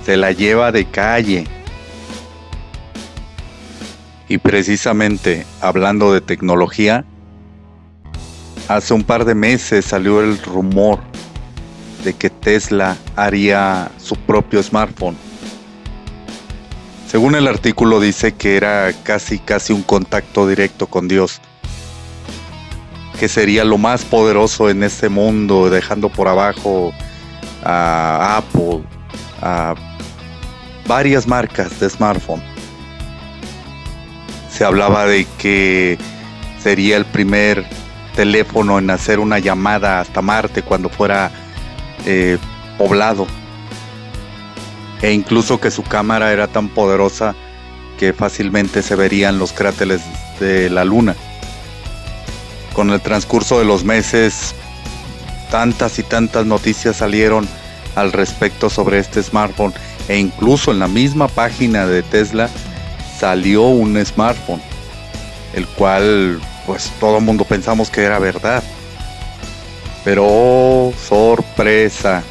se 0.05 0.15
la 0.17 0.31
lleva 0.31 0.71
de 0.71 0.85
calle. 0.85 1.45
Y 4.29 4.37
precisamente 4.37 5.45
hablando 5.61 6.13
de 6.13 6.21
tecnología, 6.21 7.05
hace 8.67 8.93
un 8.93 9.03
par 9.03 9.25
de 9.25 9.35
meses 9.35 9.85
salió 9.85 10.21
el 10.21 10.37
rumor 10.43 10.99
de 12.03 12.13
que 12.13 12.29
Tesla 12.29 12.97
haría 13.15 13.89
su 13.97 14.15
propio 14.15 14.61
smartphone 14.61 15.17
según 17.13 17.35
el 17.35 17.47
artículo 17.47 17.99
dice 17.99 18.31
que 18.31 18.57
era 18.57 18.91
casi 19.03 19.37
casi 19.37 19.71
un 19.71 19.83
contacto 19.83 20.47
directo 20.47 20.87
con 20.87 21.07
Dios, 21.07 21.41
que 23.19 23.27
sería 23.27 23.63
lo 23.65 23.77
más 23.77 24.03
poderoso 24.03 24.67
en 24.67 24.81
este 24.81 25.09
mundo, 25.09 25.69
dejando 25.69 26.09
por 26.09 26.27
abajo 26.27 26.91
a 27.63 28.37
Apple, 28.37 28.83
a 29.41 29.75
varias 30.87 31.27
marcas 31.27 31.79
de 31.79 31.89
smartphone. 31.89 32.41
Se 34.49 34.63
hablaba 34.63 35.05
de 35.05 35.25
que 35.37 35.97
sería 36.61 36.97
el 36.97 37.05
primer 37.05 37.65
teléfono 38.15 38.79
en 38.79 38.89
hacer 38.89 39.19
una 39.19 39.39
llamada 39.39 39.99
hasta 39.99 40.21
Marte 40.21 40.61
cuando 40.61 40.89
fuera 40.89 41.31
eh, 42.05 42.37
poblado 42.77 43.25
e 45.01 45.11
incluso 45.11 45.59
que 45.59 45.69
su 45.69 45.83
cámara 45.83 46.31
era 46.31 46.47
tan 46.47 46.69
poderosa 46.69 47.35
que 47.99 48.13
fácilmente 48.13 48.81
se 48.81 48.95
verían 48.95 49.37
los 49.37 49.51
cráteres 49.51 50.01
de 50.39 50.69
la 50.69 50.85
luna. 50.85 51.15
Con 52.73 52.89
el 52.89 53.01
transcurso 53.01 53.59
de 53.59 53.65
los 53.65 53.83
meses, 53.83 54.55
tantas 55.53 55.99
y 55.99 56.03
tantas 56.03 56.47
noticias 56.47 56.95
salieron 56.95 57.47
al 57.93 58.11
respecto 58.11 58.71
sobre 58.71 58.97
este 58.97 59.21
smartphone 59.21 59.71
e 60.07 60.17
incluso 60.17 60.71
en 60.71 60.79
la 60.79 60.87
misma 60.87 61.27
página 61.27 61.85
de 61.85 62.01
Tesla 62.01 62.49
salió 63.19 63.67
un 63.67 64.03
smartphone, 64.03 64.63
el 65.53 65.67
cual 65.67 66.41
pues 66.65 66.91
todo 66.99 67.19
el 67.19 67.23
mundo 67.23 67.45
pensamos 67.45 67.91
que 67.91 68.01
era 68.01 68.17
verdad. 68.17 68.63
Pero 70.03 70.25
oh, 70.27 70.91
sorpresa, 70.97 72.23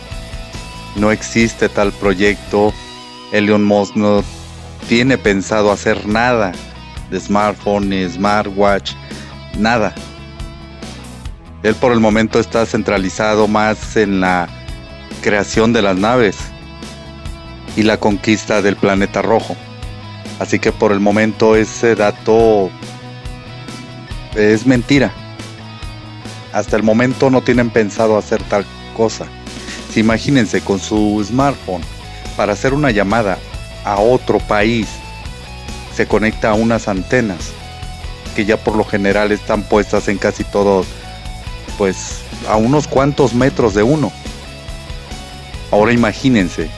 no 0.97 1.13
existe 1.13 1.69
tal 1.69 1.93
proyecto. 1.93 2.75
Elon 3.31 3.63
Musk 3.63 3.95
no 3.95 4.25
tiene 4.89 5.17
pensado 5.17 5.71
hacer 5.71 6.09
nada 6.09 6.51
de 7.09 7.21
smartphone 7.21 7.89
ni 7.89 8.09
smartwatch, 8.09 8.95
nada. 9.57 9.95
Él 11.63 11.75
por 11.75 11.93
el 11.93 12.01
momento 12.01 12.41
está 12.41 12.67
centralizado 12.67 13.47
más 13.49 13.97
en 13.97 14.21
la 14.21 14.49
creación 15.23 15.73
de 15.73 15.83
las 15.83 15.97
naves 15.97 16.37
y 17.77 17.83
la 17.83 17.99
conquista 17.99 18.63
del 18.63 18.77
planeta 18.77 19.23
rojo. 19.23 19.57
Así 20.39 20.59
que 20.59 20.73
por 20.73 20.93
el 20.93 21.01
momento 21.01 21.57
ese 21.57 21.95
dato 21.95 22.71
es 24.35 24.67
mentira. 24.67 25.13
Hasta 26.53 26.77
el 26.77 26.83
momento 26.83 27.31
no 27.31 27.43
tienen 27.43 27.71
pensado 27.71 28.19
hacer 28.19 28.43
tal 28.45 28.67
cosa 28.97 29.27
imagínense 30.01 30.61
con 30.61 30.79
su 30.79 31.23
smartphone 31.27 31.83
para 32.37 32.53
hacer 32.53 32.75
una 32.75 32.91
llamada 32.91 33.39
a 33.85 33.99
otro 33.99 34.39
país, 34.39 34.89
se 35.95 36.07
conecta 36.07 36.51
a 36.51 36.55
unas 36.55 36.89
antenas 36.89 37.51
que 38.35 38.45
ya 38.45 38.57
por 38.57 38.77
lo 38.77 38.85
general 38.85 39.33
están 39.33 39.63
puestas 39.63 40.09
en 40.09 40.17
casi 40.17 40.45
todos, 40.45 40.87
pues 41.79 42.21
a 42.49 42.57
unos 42.57 42.87
cuantos 42.87 43.35
metros 43.35 43.75
de 43.75 43.83
uno. 43.83 44.13
Ahora 45.71 45.93
imagínense 45.93 46.71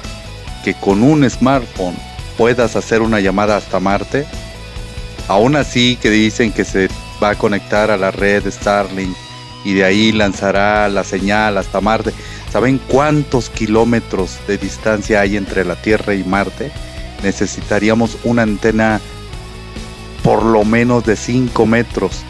que 0.65 0.75
con 0.75 1.03
un 1.03 1.29
smartphone 1.29 1.97
puedas 2.39 2.77
hacer 2.77 3.03
una 3.03 3.21
llamada 3.21 3.57
hasta 3.57 3.81
Marte, 3.81 4.27
aún 5.29 5.57
así 5.57 5.99
que 6.01 6.11
dicen 6.11 6.53
que 6.53 6.65
se 6.65 6.89
va 7.23 7.31
a 7.31 7.35
conectar 7.35 7.91
a 7.91 7.97
la 7.97 8.11
red 8.11 8.51
Starlink 8.51 9.17
y 9.65 9.75
de 9.75 9.85
ahí 9.85 10.13
lanzará 10.13 10.89
la 10.89 11.05
señal 11.05 11.59
hasta 11.59 11.81
Marte. 11.81 12.13
¿Saben 12.53 12.79
cuántos 12.87 13.51
kilómetros 13.51 14.39
de 14.47 14.59
distancia 14.59 15.21
hay 15.21 15.37
entre 15.37 15.65
la 15.65 15.75
Tierra 15.75 16.15
y 16.15 16.23
Marte? 16.23 16.71
Necesitaríamos 17.23 18.19
una 18.23 18.43
antena 18.43 19.01
por 20.23 20.45
lo 20.45 20.65
menos 20.65 21.05
de 21.05 21.17
5 21.17 21.67
metros 21.67 22.25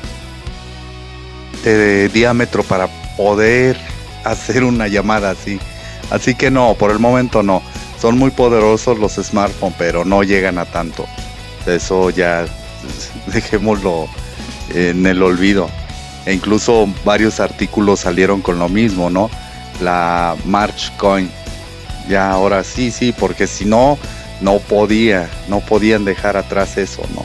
de 1.71 2.09
diámetro 2.09 2.63
para 2.63 2.89
poder 3.17 3.77
hacer 4.25 4.65
una 4.65 4.89
llamada 4.89 5.31
así. 5.31 5.59
Así 6.11 6.35
que 6.35 6.51
no, 6.51 6.75
por 6.75 6.91
el 6.91 6.99
momento 6.99 7.43
no. 7.43 7.63
Son 8.01 8.19
muy 8.19 8.31
poderosos 8.31 8.99
los 8.99 9.15
smartphones, 9.15 9.77
pero 9.79 10.05
no 10.05 10.23
llegan 10.23 10.59
a 10.59 10.67
tanto. 10.67 11.07
Eso 11.67 12.11
ya 12.11 12.45
dejémoslo 13.27 14.07
en 14.75 15.07
el 15.07 15.23
olvido. 15.23 15.69
E 16.27 16.33
incluso 16.33 16.89
varios 17.05 17.41
artículos 17.41 18.01
salieron 18.01 18.41
con 18.41 18.59
lo 18.59 18.69
mismo, 18.69 19.11
¿no? 19.11 19.31
La 19.81 20.37
March 20.45 20.93
Coin. 20.97 21.31
Ya 22.09 22.31
ahora 22.31 22.65
sí, 22.65 22.91
sí, 22.91 23.15
porque 23.19 23.47
si 23.47 23.65
no, 23.65 23.99
no 24.41 24.59
podía, 24.59 25.29
no 25.49 25.61
podían 25.61 26.05
dejar 26.05 26.37
atrás 26.37 26.77
eso, 26.77 27.03
¿no? 27.15 27.25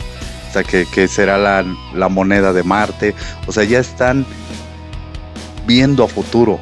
O 0.50 0.54
sea, 0.54 0.64
que, 0.64 1.08
será 1.08 1.38
la, 1.38 1.64
la 1.94 2.10
moneda 2.10 2.54
de 2.54 2.64
Marte. 2.64 3.14
O 3.46 3.52
sea, 3.52 3.64
ya 3.64 3.80
están 3.80 4.26
viendo 5.68 6.04
a 6.04 6.08
futuro, 6.08 6.60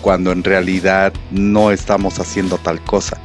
cuando 0.00 0.32
en 0.32 0.42
realidad 0.42 1.12
no 1.30 1.70
estamos 1.70 2.18
haciendo 2.18 2.56
tal 2.56 2.82
cosa. 2.82 3.18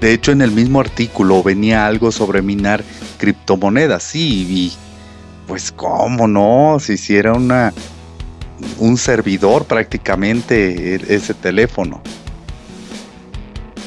De 0.00 0.12
hecho, 0.12 0.32
en 0.32 0.40
el 0.40 0.50
mismo 0.50 0.80
artículo 0.80 1.42
venía 1.42 1.86
algo 1.86 2.10
sobre 2.10 2.42
minar 2.42 2.82
criptomonedas, 3.18 4.02
sí, 4.02 4.46
y 4.48 4.72
pues 5.46 5.70
cómo 5.70 6.26
no, 6.26 6.78
si 6.80 6.94
hiciera 6.94 7.34
una 7.34 7.72
un 8.78 8.96
servidor 8.96 9.64
prácticamente 9.64 10.94
e, 10.94 11.14
ese 11.14 11.34
teléfono 11.34 12.00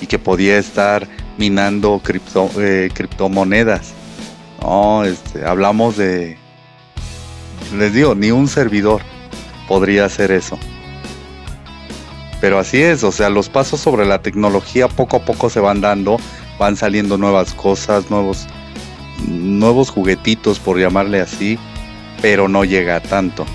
y 0.02 0.08
que 0.08 0.20
podía 0.20 0.58
estar 0.58 1.08
minando 1.38 2.00
cripto, 2.04 2.50
eh, 2.60 2.90
criptomonedas. 2.94 3.94
No, 4.66 5.04
este, 5.04 5.46
hablamos 5.46 5.96
de, 5.96 6.40
les 7.78 7.94
digo, 7.94 8.16
ni 8.16 8.32
un 8.32 8.48
servidor 8.48 9.04
podría 9.68 10.06
hacer 10.06 10.32
eso. 10.32 10.58
Pero 12.42 12.58
así 12.58 12.82
es, 12.82 13.04
o 13.04 13.12
sea, 13.12 13.30
los 13.30 13.48
pasos 13.48 13.80
sobre 13.80 14.08
la 14.08 14.24
tecnología 14.24 14.88
poco 14.88 15.18
a 15.18 15.20
poco 15.20 15.52
se 15.52 15.60
van 15.60 15.82
dando, 15.82 16.18
van 16.58 16.76
saliendo 16.78 17.16
nuevas 17.16 17.54
cosas, 17.54 18.10
nuevos, 18.10 18.48
nuevos 19.28 19.92
juguetitos, 19.92 20.58
por 20.58 20.80
llamarle 20.80 21.22
así, 21.22 21.60
pero 22.24 22.48
no 22.48 22.64
llega 22.66 22.96
a 22.96 23.02
tanto. 23.02 23.46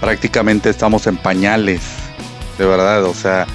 Prácticamente 0.00 0.70
estamos 0.70 1.06
en 1.06 1.18
pañales, 1.18 1.82
de 2.56 2.64
verdad, 2.64 3.04
o 3.04 3.12
sea, 3.12 3.46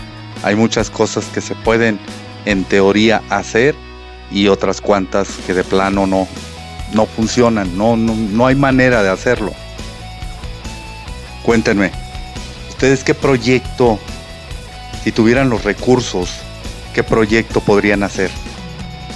hay 0.43 0.55
muchas 0.55 0.91
cosas 0.91 1.25
que 1.25 1.41
se 1.41 1.55
pueden 1.55 1.99
en 2.45 2.65
teoría 2.65 3.23
hacer 3.31 3.86
y 4.31 4.47
otras 4.47 4.81
cuantas 4.81 5.29
que 5.45 5.53
de 5.53 5.63
plano 5.63 6.05
no, 6.05 6.27
no 6.93 7.05
funcionan, 7.05 7.77
no, 7.77 7.95
no, 7.95 8.15
no 8.15 8.47
hay 8.47 8.55
manera 8.55 9.03
de 9.03 9.09
hacerlo. 9.09 9.53
Cuéntenme, 11.43 11.91
¿ustedes 12.69 13.03
qué 13.03 13.13
proyecto, 13.13 13.99
si 15.03 15.11
tuvieran 15.11 15.49
los 15.49 15.63
recursos, 15.63 16.29
qué 16.93 17.03
proyecto 17.03 17.61
podrían 17.61 18.03
hacer? 18.03 18.31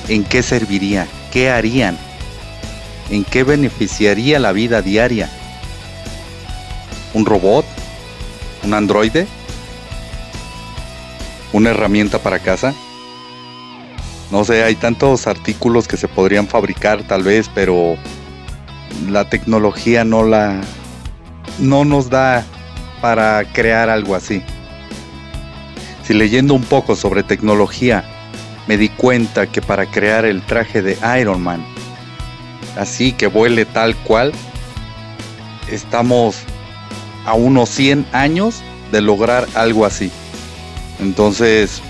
¿En 0.08 0.24
qué 0.24 0.43
serviría? 0.43 1.08
¿Qué 1.32 1.50
harían? 1.50 1.97
¿En 3.10 3.24
qué 3.26 3.43
beneficiaría 3.43 4.39
la 4.39 4.52
vida 4.54 4.82
diaria? 4.82 5.30
¿Un 7.13 7.26
robot? 7.26 7.65
¿Un 8.63 8.74
androide? 8.74 9.28
¿Una 11.52 11.71
herramienta 11.71 12.19
para 12.19 12.39
casa? 12.39 12.74
No 14.31 14.45
sé, 14.45 14.63
hay 14.63 14.75
tantos 14.75 15.27
artículos 15.27 15.89
que 15.89 15.97
se 15.97 16.07
podrían 16.07 16.47
fabricar 16.47 17.03
tal 17.03 17.23
vez, 17.23 17.51
pero 17.53 17.97
la 19.09 19.29
tecnología 19.29 20.05
no 20.05 20.23
la 20.23 20.61
no 21.59 21.83
nos 21.83 22.09
da 22.09 22.45
para 23.01 23.43
crear 23.51 23.89
algo 23.89 24.15
así. 24.15 24.41
Si 26.03 26.13
leyendo 26.13 26.53
un 26.53 26.63
poco 26.63 26.95
sobre 26.95 27.23
tecnología, 27.23 28.05
me 28.67 28.77
di 28.77 28.87
cuenta 28.87 29.47
que 29.47 29.61
para 29.61 29.85
crear 29.85 30.23
el 30.23 30.41
traje 30.45 30.81
de 30.81 30.97
Iron 31.19 31.41
Man, 31.41 31.65
así 32.77 33.11
que 33.11 33.27
vuele 33.27 33.65
tal 33.65 33.95
cual, 33.97 34.31
estamos 35.69 36.37
a 37.25 37.33
unos 37.33 37.69
100 37.69 38.05
años 38.13 38.61
de 38.91 39.01
lograr 39.01 39.45
algo 39.55 39.85
así. 39.85 40.09
Entonces, 40.99 41.81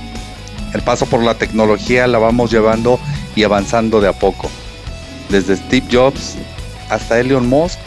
el 0.74 0.82
paso 0.82 1.06
por 1.06 1.24
la 1.24 1.36
tecnología 1.36 2.08
la 2.08 2.18
vamos 2.18 2.52
llevando 2.52 3.00
y 3.36 3.44
avanzando 3.44 4.00
de 4.02 4.08
a 4.08 4.14
poco. 4.14 4.50
Desde 5.30 5.56
Steve 5.58 5.88
Jobs 5.92 6.36
hasta 6.90 7.20
Elon 7.20 7.48
Musk 7.48 7.80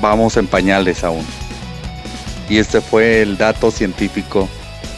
vamos 0.00 0.36
en 0.36 0.46
pañales 0.46 1.04
aún. 1.04 1.24
Y 2.48 2.58
este 2.58 2.80
fue 2.80 3.22
el 3.22 3.36
dato 3.36 3.70
científico 3.70 4.48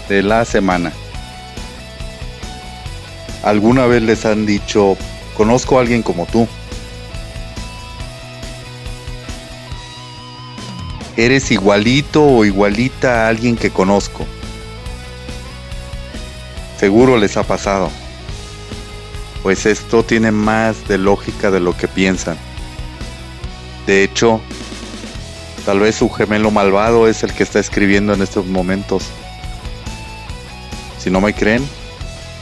de 0.08 0.22
la 0.22 0.44
semana. 0.44 0.92
¿Alguna 3.42 3.86
vez 3.86 4.02
les 4.02 4.26
han 4.26 4.44
dicho, 4.46 4.96
conozco 5.36 5.78
a 5.78 5.80
alguien 5.80 6.02
como 6.02 6.26
tú? 6.26 6.46
Eres 11.16 11.50
igualito 11.50 12.24
o 12.24 12.44
igualita 12.44 13.26
a 13.26 13.28
alguien 13.28 13.56
que 13.56 13.70
conozco. 13.70 14.26
Seguro 16.80 17.16
les 17.16 17.36
ha 17.36 17.44
pasado. 17.44 17.90
Pues 19.44 19.66
esto 19.66 20.02
tiene 20.02 20.32
más 20.32 20.88
de 20.88 20.98
lógica 20.98 21.52
de 21.52 21.60
lo 21.60 21.76
que 21.76 21.86
piensan. 21.86 22.36
De 23.86 24.02
hecho, 24.02 24.40
Tal 25.64 25.78
vez 25.78 25.96
su 25.96 26.08
gemelo 26.08 26.50
malvado 26.50 27.06
es 27.06 27.22
el 27.22 27.32
que 27.32 27.42
está 27.42 27.58
escribiendo 27.60 28.14
en 28.14 28.22
estos 28.22 28.46
momentos. 28.46 29.04
Si 30.98 31.10
no 31.10 31.20
me 31.20 31.34
creen, 31.34 31.66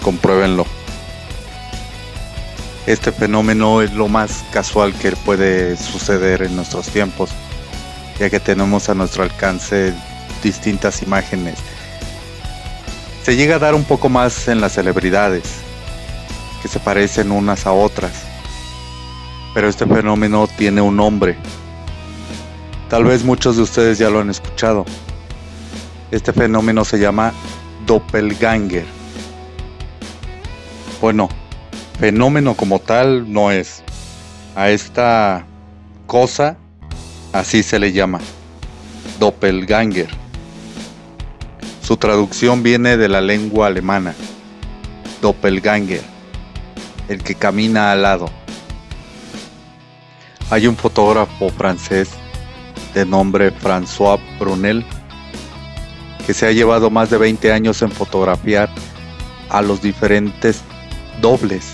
compruébenlo. 0.02 0.66
Este 2.86 3.12
fenómeno 3.12 3.82
es 3.82 3.92
lo 3.92 4.08
más 4.08 4.44
casual 4.52 4.94
que 4.94 5.12
puede 5.12 5.76
suceder 5.76 6.42
en 6.42 6.56
nuestros 6.56 6.88
tiempos, 6.88 7.30
ya 8.18 8.30
que 8.30 8.40
tenemos 8.40 8.88
a 8.88 8.94
nuestro 8.94 9.24
alcance 9.24 9.92
distintas 10.42 11.02
imágenes. 11.02 11.58
Se 13.28 13.36
llega 13.36 13.56
a 13.56 13.58
dar 13.58 13.74
un 13.74 13.84
poco 13.84 14.08
más 14.08 14.48
en 14.48 14.62
las 14.62 14.72
celebridades, 14.72 15.56
que 16.62 16.68
se 16.68 16.80
parecen 16.80 17.30
unas 17.30 17.66
a 17.66 17.72
otras, 17.72 18.22
pero 19.52 19.68
este 19.68 19.84
fenómeno 19.84 20.48
tiene 20.56 20.80
un 20.80 20.96
nombre 20.96 21.36
Tal 22.88 23.04
vez 23.04 23.24
muchos 23.24 23.58
de 23.58 23.64
ustedes 23.64 23.98
ya 23.98 24.08
lo 24.08 24.20
han 24.20 24.30
escuchado. 24.30 24.86
Este 26.10 26.32
fenómeno 26.32 26.86
se 26.86 26.98
llama 26.98 27.34
doppelganger. 27.84 28.86
Bueno, 31.02 31.28
fenómeno 32.00 32.54
como 32.54 32.78
tal 32.78 33.30
no 33.30 33.50
es. 33.50 33.82
A 34.56 34.70
esta 34.70 35.44
cosa 36.06 36.56
así 37.34 37.62
se 37.62 37.78
le 37.78 37.92
llama. 37.92 38.20
Doppelganger. 39.20 40.27
Su 41.88 41.96
traducción 41.96 42.62
viene 42.62 42.98
de 42.98 43.08
la 43.08 43.22
lengua 43.22 43.68
alemana. 43.68 44.14
Doppelganger. 45.22 46.02
El 47.08 47.22
que 47.22 47.34
camina 47.34 47.92
al 47.92 48.02
lado. 48.02 48.28
Hay 50.50 50.66
un 50.66 50.76
fotógrafo 50.76 51.48
francés 51.48 52.10
de 52.92 53.06
nombre 53.06 53.50
François 53.54 54.20
Brunel, 54.38 54.84
que 56.26 56.34
se 56.34 56.46
ha 56.46 56.52
llevado 56.52 56.90
más 56.90 57.08
de 57.08 57.16
20 57.16 57.52
años 57.54 57.80
en 57.80 57.90
fotografiar 57.90 58.68
a 59.48 59.62
los 59.62 59.80
diferentes 59.80 60.60
dobles 61.22 61.72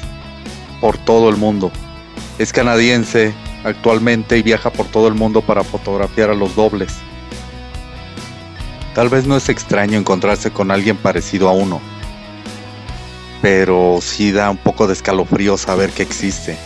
por 0.80 0.96
todo 0.96 1.28
el 1.28 1.36
mundo. 1.38 1.72
Es 2.38 2.52
canadiense 2.52 3.34
actualmente 3.64 4.38
y 4.38 4.42
viaja 4.42 4.70
por 4.70 4.86
todo 4.86 5.08
el 5.08 5.14
mundo 5.14 5.40
para 5.40 5.64
fotografiar 5.64 6.30
a 6.30 6.34
los 6.34 6.54
dobles. 6.54 6.94
Tal 8.94 9.08
vez 9.08 9.26
no 9.26 9.36
es 9.36 9.48
extraño 9.48 9.98
encontrarse 9.98 10.52
con 10.52 10.70
alguien 10.70 10.96
parecido 10.96 11.48
a 11.48 11.52
uno, 11.52 11.80
pero 13.42 13.98
sí 14.00 14.30
da 14.30 14.50
un 14.50 14.56
poco 14.56 14.86
de 14.86 14.92
escalofrío 14.92 15.58
saber 15.58 15.90
que 15.90 16.02
existe. 16.02 16.56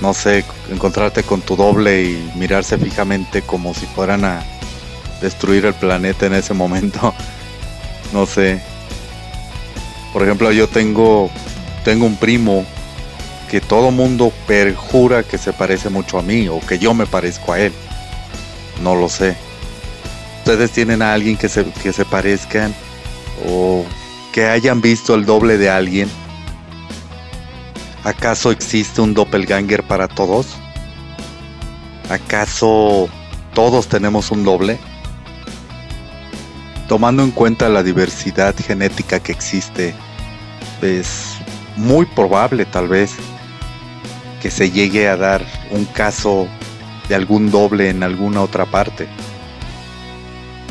no 0.00 0.12
sé, 0.14 0.44
encontrarte 0.68 1.22
con 1.22 1.40
tu 1.40 1.54
doble 1.54 2.02
y 2.02 2.32
mirarse 2.34 2.76
fijamente 2.76 3.42
como 3.42 3.72
si 3.72 3.86
fueran 3.86 4.24
a 4.24 4.42
destruir 5.20 5.64
el 5.64 5.74
planeta 5.74 6.26
en 6.26 6.34
ese 6.34 6.54
momento. 6.54 7.14
No 8.12 8.26
sé. 8.26 8.60
Por 10.12 10.22
ejemplo, 10.22 10.52
yo 10.52 10.68
tengo 10.68 11.30
tengo 11.82 12.04
un 12.04 12.16
primo 12.16 12.66
que 13.50 13.62
todo 13.62 13.90
mundo 13.90 14.32
perjura 14.46 15.22
que 15.22 15.38
se 15.38 15.54
parece 15.54 15.88
mucho 15.88 16.18
a 16.18 16.22
mí 16.22 16.46
o 16.46 16.60
que 16.60 16.78
yo 16.78 16.92
me 16.92 17.06
parezco 17.06 17.52
a 17.54 17.60
él. 17.60 17.72
No 18.82 18.94
lo 18.94 19.08
sé. 19.08 19.34
¿Ustedes 20.42 20.72
tienen 20.72 21.02
a 21.02 21.12
alguien 21.12 21.36
que 21.36 21.48
se, 21.48 21.64
que 21.64 21.92
se 21.92 22.04
parezcan 22.04 22.74
o 23.46 23.84
que 24.32 24.48
hayan 24.48 24.80
visto 24.80 25.14
el 25.14 25.24
doble 25.24 25.56
de 25.56 25.70
alguien? 25.70 26.10
¿Acaso 28.02 28.50
existe 28.50 29.00
un 29.00 29.14
doppelganger 29.14 29.84
para 29.84 30.08
todos? 30.08 30.56
¿Acaso 32.10 33.08
todos 33.54 33.86
tenemos 33.86 34.32
un 34.32 34.42
doble? 34.42 34.80
Tomando 36.88 37.22
en 37.22 37.30
cuenta 37.30 37.68
la 37.68 37.84
diversidad 37.84 38.52
genética 38.56 39.20
que 39.20 39.30
existe, 39.30 39.94
es 40.82 41.36
muy 41.76 42.04
probable 42.04 42.64
tal 42.64 42.88
vez 42.88 43.14
que 44.42 44.50
se 44.50 44.72
llegue 44.72 45.06
a 45.08 45.16
dar 45.16 45.46
un 45.70 45.84
caso 45.84 46.48
de 47.08 47.14
algún 47.14 47.52
doble 47.52 47.90
en 47.90 48.02
alguna 48.02 48.42
otra 48.42 48.66
parte. 48.66 49.08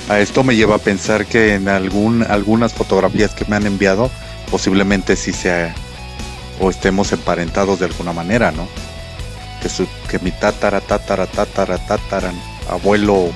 A 0.10 0.20
esto 0.20 0.44
me 0.44 0.56
lleva 0.56 0.76
a 0.76 0.80
pensar 0.80 1.26
que 1.26 1.56
en 1.56 1.70
algún, 1.70 2.24
algunas 2.24 2.74
fotografías 2.74 3.32
que 3.32 3.46
me 3.46 3.56
han 3.56 3.66
enviado 3.66 4.10
posiblemente 4.50 5.16
sí 5.16 5.32
sea 5.32 5.74
o 6.60 6.70
estemos 6.70 7.12
emparentados 7.12 7.80
de 7.80 7.86
alguna 7.86 8.14
manera, 8.14 8.52
¿no? 8.52 8.68
Que, 9.62 9.70
su, 9.70 9.88
que 10.10 10.20
mi 10.20 10.32
tatara, 10.32 10.82
tatara, 10.82 11.28
tatara, 11.28 11.78
tatara, 11.78 12.34
abuelo 12.70 13.32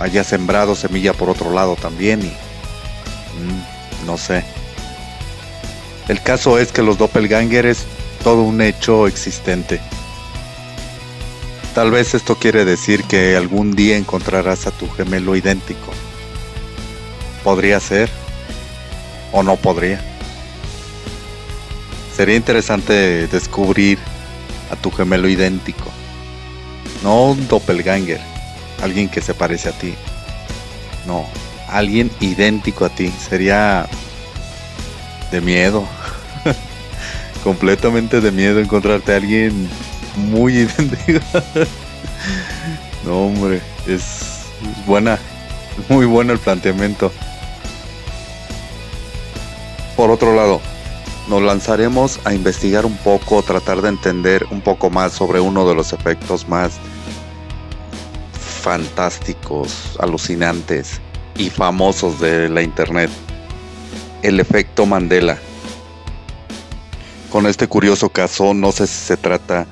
haya 0.00 0.24
sembrado 0.24 0.74
semilla 0.74 1.12
por 1.12 1.30
otro 1.30 1.52
lado 1.52 1.76
también 1.76 2.20
y 2.22 2.26
mm, 2.26 4.06
no 4.06 4.18
sé. 4.18 4.44
El 6.08 6.20
caso 6.22 6.58
es 6.58 6.72
que 6.72 6.82
los 6.82 6.98
doppelganger 6.98 7.66
es 7.66 7.84
todo 8.22 8.42
un 8.42 8.60
hecho 8.60 9.06
existente. 9.06 9.80
Tal 11.74 11.90
vez 11.90 12.14
esto 12.14 12.36
quiere 12.36 12.64
decir 12.64 13.02
que 13.02 13.36
algún 13.36 13.74
día 13.74 13.96
encontrarás 13.96 14.68
a 14.68 14.70
tu 14.70 14.88
gemelo 14.88 15.34
idéntico. 15.34 15.92
Podría 17.42 17.80
ser 17.80 18.08
o 19.32 19.42
no 19.42 19.56
podría. 19.56 20.00
Sería 22.16 22.36
interesante 22.36 23.26
descubrir 23.26 23.98
a 24.70 24.76
tu 24.76 24.92
gemelo 24.92 25.28
idéntico. 25.28 25.90
No 27.02 27.32
un 27.32 27.48
doppelganger, 27.48 28.20
alguien 28.80 29.08
que 29.08 29.20
se 29.20 29.34
parece 29.34 29.70
a 29.70 29.72
ti. 29.72 29.94
No, 31.06 31.26
alguien 31.68 32.08
idéntico 32.20 32.84
a 32.84 32.88
ti. 32.88 33.12
Sería 33.28 33.88
de 35.32 35.40
miedo. 35.40 35.84
Completamente 37.42 38.20
de 38.20 38.30
miedo 38.30 38.60
encontrarte 38.60 39.12
a 39.12 39.16
alguien 39.16 39.68
muy 40.16 40.58
idéntico. 40.58 41.20
no, 43.04 43.26
hombre, 43.26 43.60
es 43.86 44.46
buena. 44.86 45.18
Muy 45.88 46.06
bueno 46.06 46.32
el 46.32 46.38
planteamiento. 46.38 47.12
Por 49.96 50.10
otro 50.10 50.34
lado, 50.34 50.60
nos 51.28 51.42
lanzaremos 51.42 52.20
a 52.24 52.34
investigar 52.34 52.84
un 52.84 52.96
poco, 52.98 53.42
tratar 53.42 53.80
de 53.80 53.88
entender 53.88 54.46
un 54.50 54.60
poco 54.60 54.90
más 54.90 55.12
sobre 55.12 55.40
uno 55.40 55.66
de 55.66 55.74
los 55.74 55.92
efectos 55.92 56.48
más 56.48 56.72
fantásticos, 58.62 59.96
alucinantes 60.00 61.00
y 61.36 61.50
famosos 61.50 62.20
de 62.20 62.48
la 62.48 62.62
Internet, 62.62 63.10
el 64.22 64.40
efecto 64.40 64.86
Mandela. 64.86 65.38
Con 67.30 67.46
este 67.46 67.68
curioso 67.68 68.08
caso 68.08 68.54
no 68.54 68.72
sé 68.72 68.86
si 68.86 68.94
se 68.94 69.16
trata 69.16 69.66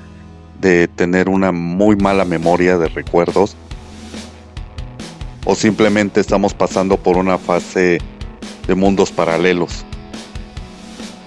de 0.63 0.87
tener 0.87 1.29
una 1.29 1.51
muy 1.51 1.97
mala 1.97 2.23
memoria 2.23 2.77
de 2.77 2.87
recuerdos 2.87 3.55
o 5.45 5.55
simplemente 5.55 6.21
estamos 6.21 6.53
pasando 6.53 6.95
por 6.95 7.17
una 7.17 7.37
fase 7.37 7.99
de 8.65 8.75
mundos 8.75 9.11
paralelos 9.11 9.85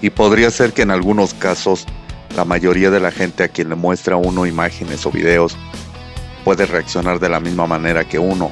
y 0.01 0.09
podría 0.09 0.49
ser 0.49 0.73
que 0.73 0.81
en 0.81 0.91
algunos 0.91 1.35
casos 1.35 1.85
la 2.35 2.45
mayoría 2.45 2.89
de 2.89 2.99
la 2.99 3.11
gente 3.11 3.43
a 3.43 3.47
quien 3.47 3.69
le 3.69 3.75
muestra 3.75 4.15
uno 4.15 4.47
imágenes 4.47 5.05
o 5.05 5.11
videos 5.11 5.55
puede 6.43 6.65
reaccionar 6.65 7.19
de 7.19 7.29
la 7.29 7.39
misma 7.39 7.67
manera 7.67 8.05
que 8.05 8.17
uno, 8.17 8.51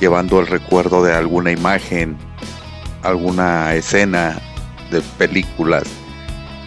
llevando 0.00 0.38
el 0.38 0.46
recuerdo 0.46 1.02
de 1.02 1.14
alguna 1.14 1.50
imagen, 1.50 2.16
alguna 3.02 3.74
escena 3.74 4.38
de 4.90 5.00
películas, 5.18 5.84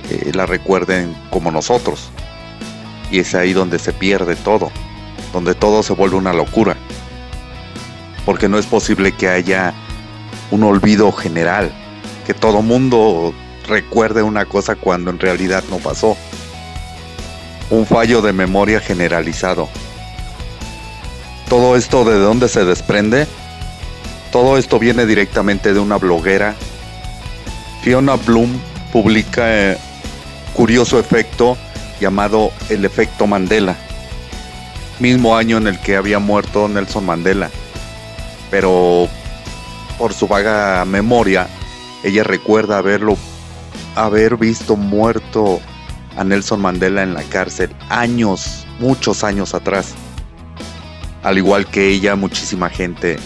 eh, 0.10 0.32
la 0.34 0.46
recuerden 0.46 1.16
como 1.30 1.52
nosotros. 1.52 2.12
Y 3.12 3.20
es 3.20 3.34
ahí 3.36 3.53
donde 3.53 3.80
se 3.80 3.93
pierde 3.93 4.36
todo, 4.36 4.72
donde 5.34 5.55
todo 5.55 5.84
se 5.84 5.93
vuelve 5.93 6.16
una 6.16 6.34
locura. 6.34 6.78
Porque 8.26 8.49
no 8.49 8.57
es 8.60 8.66
posible 8.66 9.14
que 9.14 9.30
haya 9.30 9.74
un 10.51 10.64
olvido 10.64 11.12
general, 11.12 11.72
que 12.26 12.34
todo 12.34 12.62
mundo 12.62 13.34
recuerde 13.68 14.24
una 14.24 14.45
cosa 14.45 14.76
cuando 14.76 15.12
en 15.12 15.20
realidad 15.20 15.64
no 15.70 15.78
pasó. 15.78 16.18
Un 17.70 17.86
fallo 17.86 18.22
de 18.22 18.34
memoria 18.34 18.80
generalizado. 18.80 19.70
Todo 21.49 21.76
esto 21.76 22.03
de 22.03 22.18
dónde 22.18 22.47
se 22.47 22.66
desprende? 22.66 23.28
Todo 24.32 24.57
esto 24.57 24.78
viene 24.78 25.05
directamente 25.05 25.74
de 25.74 25.80
una 25.80 25.97
bloguera. 25.97 26.55
Fiona 27.82 28.16
Bloom 28.16 28.60
publica 28.91 29.72
eh, 29.72 29.78
curioso 30.53 30.99
efecto 30.99 31.57
llamado 32.00 32.52
el 32.70 32.86
efecto 32.86 33.28
Mandela. 33.28 33.76
Mismo 35.00 35.36
año 35.36 35.58
en 35.58 35.68
el 35.68 35.80
que 35.80 35.95
había 35.95 36.20
muerto 36.20 36.68
Nelson 36.68 37.06
Mandela. 37.06 37.50
Pero 38.52 39.08
por 39.97 40.14
su 40.14 40.28
vaga 40.28 40.84
memoria, 40.86 41.47
ella 42.04 42.24
recuerda 42.24 42.78
haberlo 42.78 43.18
haber 43.95 44.38
visto 44.38 44.76
muerto 44.76 45.60
a 46.18 46.24
Nelson 46.24 46.62
Mandela 46.62 47.04
en 47.04 47.14
la 47.14 47.24
cárcel 47.24 47.76
años, 47.89 48.66
muchos 48.80 49.24
años 49.24 49.54
atrás. 49.54 49.93
Al 51.24 51.38
igual 51.38 51.66
que 51.66 51.89
ella, 51.89 52.16
muchísima 52.16 52.70
gente 52.70 53.18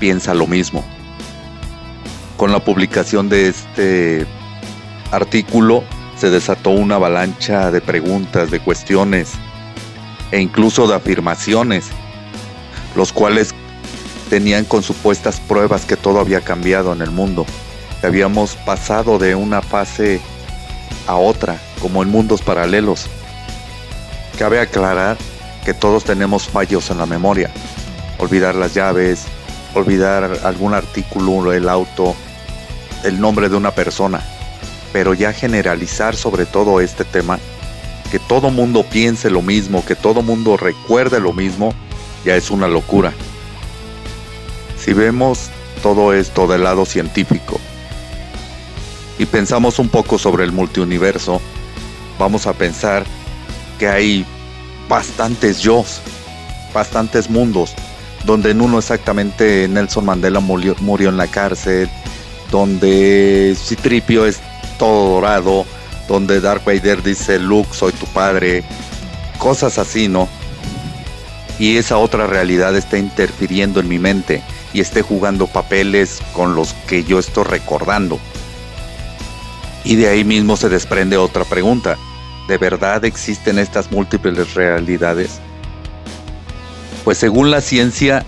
piensa 0.00 0.34
lo 0.34 0.46
mismo. 0.46 0.84
Con 2.36 2.52
la 2.52 2.64
publicación 2.64 3.28
de 3.28 3.48
este 3.48 4.26
artículo 5.10 5.84
se 6.24 6.30
desató 6.30 6.70
una 6.70 6.94
avalancha 6.94 7.70
de 7.70 7.82
preguntas, 7.82 8.50
de 8.50 8.58
cuestiones 8.58 9.32
e 10.30 10.40
incluso 10.40 10.88
de 10.88 10.94
afirmaciones, 10.94 11.88
los 12.96 13.12
cuales 13.12 13.54
tenían 14.30 14.64
con 14.64 14.82
supuestas 14.82 15.38
pruebas 15.38 15.84
que 15.84 15.98
todo 15.98 16.20
había 16.20 16.40
cambiado 16.40 16.94
en 16.94 17.02
el 17.02 17.10
mundo 17.10 17.44
habíamos 18.02 18.56
pasado 18.56 19.18
de 19.18 19.34
una 19.34 19.60
fase 19.60 20.18
a 21.06 21.16
otra, 21.16 21.58
como 21.78 22.02
en 22.02 22.08
mundos 22.08 22.40
paralelos. 22.40 23.06
Cabe 24.38 24.60
aclarar 24.60 25.18
que 25.66 25.74
todos 25.74 26.04
tenemos 26.04 26.48
fallos 26.48 26.90
en 26.90 26.96
la 26.96 27.06
memoria. 27.06 27.50
Olvidar 28.18 28.54
las 28.54 28.72
llaves, 28.72 29.24
olvidar 29.74 30.38
algún 30.44 30.72
artículo, 30.72 31.52
el 31.52 31.68
auto, 31.68 32.14
el 33.04 33.20
nombre 33.20 33.50
de 33.50 33.56
una 33.56 33.72
persona. 33.72 34.22
Pero 34.94 35.12
ya 35.12 35.32
generalizar 35.32 36.14
sobre 36.14 36.46
todo 36.46 36.80
este 36.80 37.04
tema, 37.04 37.40
que 38.12 38.20
todo 38.20 38.50
mundo 38.50 38.84
piense 38.84 39.28
lo 39.28 39.42
mismo, 39.42 39.84
que 39.84 39.96
todo 39.96 40.22
mundo 40.22 40.56
recuerde 40.56 41.18
lo 41.18 41.32
mismo, 41.32 41.74
ya 42.24 42.36
es 42.36 42.50
una 42.50 42.68
locura. 42.68 43.12
Si 44.78 44.92
vemos 44.92 45.50
todo 45.82 46.14
esto 46.14 46.46
del 46.46 46.62
lado 46.62 46.86
científico, 46.86 47.58
y 49.18 49.26
pensamos 49.26 49.80
un 49.80 49.88
poco 49.88 50.16
sobre 50.16 50.44
el 50.44 50.52
multiuniverso, 50.52 51.40
vamos 52.16 52.46
a 52.46 52.52
pensar 52.52 53.04
que 53.80 53.88
hay 53.88 54.24
bastantes 54.88 55.58
yo, 55.60 55.84
bastantes 56.72 57.28
mundos, 57.28 57.74
donde 58.24 58.52
en 58.52 58.60
uno 58.60 58.78
exactamente 58.78 59.66
Nelson 59.68 60.04
Mandela 60.04 60.38
murió, 60.38 60.76
murió 60.78 61.08
en 61.08 61.16
la 61.16 61.26
cárcel, 61.26 61.88
donde 62.52 63.56
Citripio 63.58 64.24
es 64.24 64.40
todo 64.78 65.14
dorado, 65.14 65.64
donde 66.08 66.40
Dark 66.40 66.62
Vader 66.64 67.02
dice 67.02 67.38
Luke, 67.38 67.70
soy 67.72 67.92
tu 67.92 68.06
padre, 68.06 68.64
cosas 69.38 69.78
así, 69.78 70.08
¿no? 70.08 70.28
Y 71.58 71.76
esa 71.76 71.98
otra 71.98 72.26
realidad 72.26 72.76
está 72.76 72.98
interfiriendo 72.98 73.80
en 73.80 73.88
mi 73.88 73.98
mente 73.98 74.42
y 74.72 74.80
esté 74.80 75.02
jugando 75.02 75.46
papeles 75.46 76.20
con 76.32 76.54
los 76.54 76.74
que 76.88 77.04
yo 77.04 77.18
estoy 77.18 77.44
recordando. 77.44 78.18
Y 79.84 79.96
de 79.96 80.08
ahí 80.08 80.24
mismo 80.24 80.56
se 80.56 80.68
desprende 80.68 81.16
otra 81.16 81.44
pregunta. 81.44 81.96
¿De 82.48 82.58
verdad 82.58 83.04
existen 83.04 83.58
estas 83.58 83.92
múltiples 83.92 84.54
realidades? 84.54 85.40
Pues 87.04 87.18
según 87.18 87.50
la 87.50 87.60
ciencia. 87.60 88.24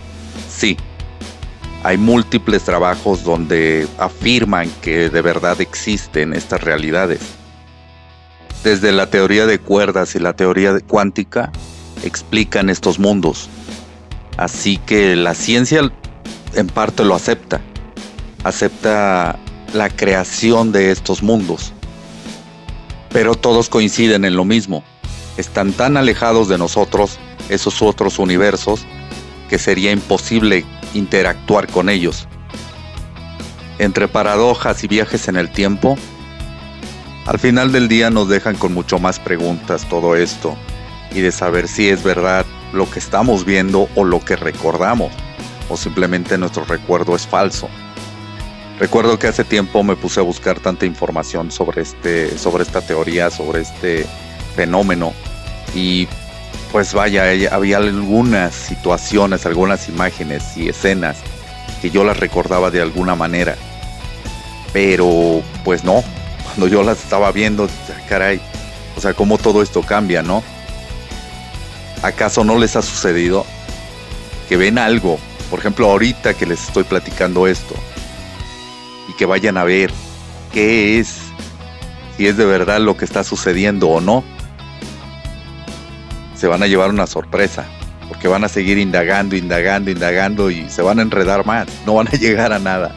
Hay 1.87 1.99
múltiples 1.99 2.65
trabajos 2.65 3.23
donde 3.23 3.87
afirman 3.97 4.69
que 4.83 5.09
de 5.09 5.23
verdad 5.23 5.61
existen 5.61 6.33
estas 6.33 6.61
realidades. 6.61 7.21
Desde 8.65 8.91
la 8.91 9.09
teoría 9.09 9.47
de 9.47 9.61
cuerdas 9.61 10.17
y 10.17 10.19
la 10.19 10.33
teoría 10.33 10.81
cuántica 10.81 11.53
explican 12.03 12.71
estos 12.71 12.99
mundos. 12.99 13.49
Así 14.37 14.79
que 14.79 15.15
la 15.15 15.37
ciencia 15.37 15.93
en 16.57 16.67
parte 16.67 17.05
lo 17.05 17.15
acepta. 17.15 17.61
Acepta 18.43 19.39
la 19.73 19.89
creación 19.89 20.73
de 20.73 20.91
estos 20.91 21.23
mundos. 21.23 21.73
Pero 23.11 23.37
todos 23.37 23.69
coinciden 23.69 24.25
en 24.25 24.35
lo 24.35 24.45
mismo. 24.45 24.83
Están 25.37 25.73
tan 25.73 25.97
alejados 25.97 26.49
de 26.49 26.59
nosotros, 26.59 27.21
esos 27.49 27.81
otros 27.81 28.19
universos, 28.19 28.85
que 29.49 29.61
sería 29.61 29.93
imposible 29.93 30.65
interactuar 30.95 31.67
con 31.69 31.89
ellos. 31.89 32.27
Entre 33.79 34.09
paradojas 34.09 34.83
y 34.85 34.89
viajes 34.89 35.29
en 35.29 35.37
el 35.37 35.51
tiempo, 35.51 35.97
al 37.27 37.39
final 37.39 37.73
del 37.73 37.89
día 37.89 38.11
nos 38.11 38.29
dejan 38.29 38.57
con 38.57 38.73
mucho 38.73 38.99
más 38.99 39.19
preguntas 39.19 39.87
todo 39.89 40.17
esto 40.17 40.57
y 41.11 41.21
de 41.21 41.33
saber 41.33 41.69
si 41.69 41.89
es 41.89 42.03
verdad 42.03 42.47
lo 42.73 42.89
que 42.91 42.99
estamos 42.99 43.45
viendo 43.45 43.89
o 43.95 44.05
lo 44.05 44.21
que 44.21 44.37
recordamos 44.37 45.13
o 45.69 45.77
simplemente 45.77 46.39
nuestro 46.39 46.65
recuerdo 46.65 47.17
es 47.17 47.27
falso. 47.27 47.69
Recuerdo 48.79 49.19
que 49.19 49.27
hace 49.27 49.45
tiempo 49.45 49.83
me 49.83 49.97
puse 49.97 50.21
a 50.21 50.23
buscar 50.23 50.61
tanta 50.61 50.85
información 50.85 51.51
sobre 51.51 51.83
este 51.83 52.37
sobre 52.39 52.63
esta 52.63 52.81
teoría, 52.81 53.31
sobre 53.31 53.63
este 53.63 54.07
fenómeno 54.55 55.13
y 55.75 56.07
pues 56.73 56.93
vaya, 56.95 57.25
había 57.51 57.79
algunas 57.79 58.55
situaciones, 58.55 59.47
algunas 59.47 59.89
imágenes 59.89 60.57
y 60.57 60.69
escenas 60.69 61.17
que 61.81 61.91
yo 61.91 62.05
las 62.05 62.19
recordaba 62.19 62.71
de 62.71 62.83
alguna 62.83 63.15
manera. 63.15 63.57
Pero 64.73 65.43
pues 65.65 65.85
no, 65.85 66.03
cuando 66.45 66.69
yo 66.69 66.83
las 66.83 67.03
estaba 67.03 67.33
viendo, 67.33 67.69
caray, 68.09 68.41
o 68.97 69.01
sea, 69.01 69.15
cómo 69.15 69.39
todo 69.39 69.63
esto 69.63 69.83
cambia, 69.83 70.23
¿no? 70.23 70.43
¿Acaso 72.03 72.45
no 72.45 72.59
les 72.59 72.77
ha 72.77 72.83
sucedido 72.83 73.47
que 74.49 74.57
ven 74.57 74.79
algo 74.79 75.19
por 75.51 75.61
ejemplo, 75.61 75.91
ahorita 75.91 76.35
que 76.35 76.47
les 76.47 76.67
estoy 76.67 76.85
platicando 76.85 77.47
esto, 77.47 77.75
y 79.09 79.15
que 79.15 79.27
vayan 79.27 79.57
a 79.57 79.65
ver 79.65 79.93
qué 80.53 80.99
es, 80.99 81.19
si 82.17 82.27
es 82.27 82.37
de 82.37 82.45
verdad 82.45 82.81
lo 82.81 82.97
que 82.97 83.05
está 83.05 83.23
sucediendo 83.23 83.89
o 83.89 84.01
no, 84.01 84.25
se 86.37 86.47
van 86.47 86.63
a 86.63 86.67
llevar 86.67 86.91
una 86.91 87.07
sorpresa, 87.07 87.65
porque 88.09 88.29
van 88.29 88.45
a 88.45 88.49
seguir 88.49 88.79
indagando, 88.79 89.37
indagando, 89.37 89.91
indagando 89.91 90.51
y 90.51 90.69
se 90.69 90.83
van 90.83 90.99
a 90.99 91.03
enredar 91.03 91.47
más, 91.47 91.67
no 91.87 91.95
van 91.95 92.09
a 92.09 92.11
llegar 92.19 92.53
a 92.53 92.59
nada. 92.59 92.95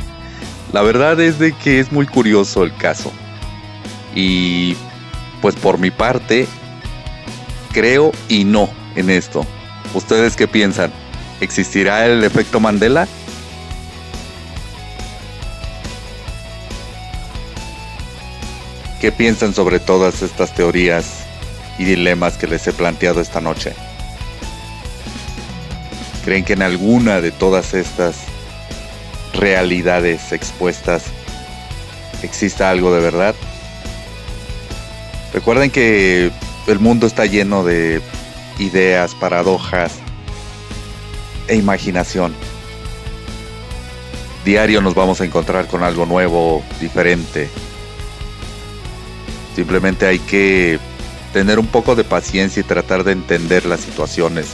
La 0.73 0.81
verdad 0.81 1.19
es 1.19 1.39
de 1.39 1.53
que 1.53 1.79
es 1.79 1.91
muy 1.91 2.05
curioso 2.05 2.63
el 2.63 2.75
caso. 2.75 3.11
Y 4.13 4.75
pues 5.41 5.55
por 5.55 5.79
mi 5.79 5.89
parte, 5.89 6.47
creo 7.71 8.11
y 8.27 8.43
no 8.43 8.69
en 8.95 9.09
esto. 9.09 9.45
¿Ustedes 9.93 10.35
qué 10.35 10.47
piensan? 10.47 10.91
¿Existirá 11.41 12.05
el 12.05 12.23
efecto 12.23 12.59
Mandela? 12.59 13.07
¿Qué 19.01 19.11
piensan 19.11 19.53
sobre 19.53 19.79
todas 19.79 20.21
estas 20.21 20.53
teorías 20.53 21.18
y 21.79 21.85
dilemas 21.85 22.37
que 22.37 22.45
les 22.45 22.67
he 22.67 22.73
planteado 22.73 23.21
esta 23.21 23.41
noche? 23.41 23.73
¿Creen 26.23 26.45
que 26.45 26.53
en 26.53 26.61
alguna 26.61 27.21
de 27.21 27.31
todas 27.31 27.73
estas 27.73 28.17
realidades 29.33 30.31
expuestas 30.31 31.05
exista 32.21 32.69
algo 32.69 32.93
de 32.93 33.01
verdad? 33.01 33.33
Recuerden 35.33 35.71
que 35.71 36.31
el 36.67 36.79
mundo 36.79 37.07
está 37.07 37.25
lleno 37.25 37.63
de 37.63 38.01
ideas, 38.59 39.15
paradojas, 39.15 39.93
e 41.47 41.55
imaginación. 41.55 42.33
Diario 44.45 44.81
nos 44.81 44.95
vamos 44.95 45.19
a 45.21 45.25
encontrar 45.25 45.67
con 45.67 45.83
algo 45.83 46.05
nuevo, 46.05 46.63
diferente. 46.79 47.49
Simplemente 49.55 50.05
hay 50.05 50.19
que 50.19 50.79
tener 51.33 51.59
un 51.59 51.67
poco 51.67 51.95
de 51.95 52.03
paciencia 52.03 52.61
y 52.61 52.63
tratar 52.63 53.03
de 53.03 53.13
entender 53.13 53.65
las 53.65 53.81
situaciones. 53.81 54.47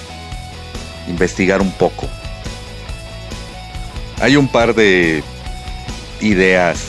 Investigar 1.07 1.61
un 1.61 1.71
poco. 1.71 2.07
Hay 4.19 4.35
un 4.35 4.47
par 4.47 4.73
de 4.73 5.23
ideas 6.21 6.79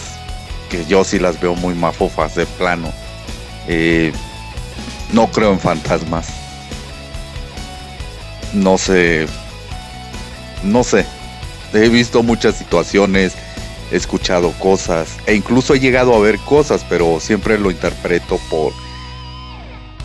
que 0.70 0.84
yo 0.86 1.04
sí 1.04 1.18
las 1.18 1.40
veo 1.40 1.54
muy 1.54 1.74
mafufas 1.74 2.34
de 2.34 2.46
plano. 2.46 2.92
Eh, 3.68 4.12
no 5.12 5.28
creo 5.28 5.52
en 5.52 5.60
fantasmas. 5.60 6.28
No 8.52 8.78
sé 8.78 9.26
no 10.62 10.84
sé, 10.84 11.06
he 11.72 11.88
visto 11.88 12.22
muchas 12.22 12.56
situaciones, 12.56 13.34
he 13.92 13.96
escuchado 13.96 14.52
cosas 14.52 15.08
e 15.26 15.34
incluso 15.34 15.74
he 15.74 15.80
llegado 15.80 16.14
a 16.14 16.18
ver 16.18 16.38
cosas, 16.38 16.84
pero 16.88 17.20
siempre 17.20 17.58
lo 17.58 17.70
interpreto 17.70 18.38
por 18.50 18.72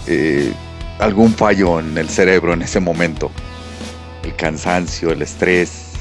eh, 0.07 0.53
algún 0.99 1.33
fallo 1.33 1.79
en 1.79 1.97
el 1.97 2.09
cerebro 2.09 2.53
en 2.53 2.61
ese 2.61 2.79
momento. 2.79 3.31
El 4.23 4.35
cansancio, 4.35 5.11
el 5.11 5.21
estrés, 5.21 5.91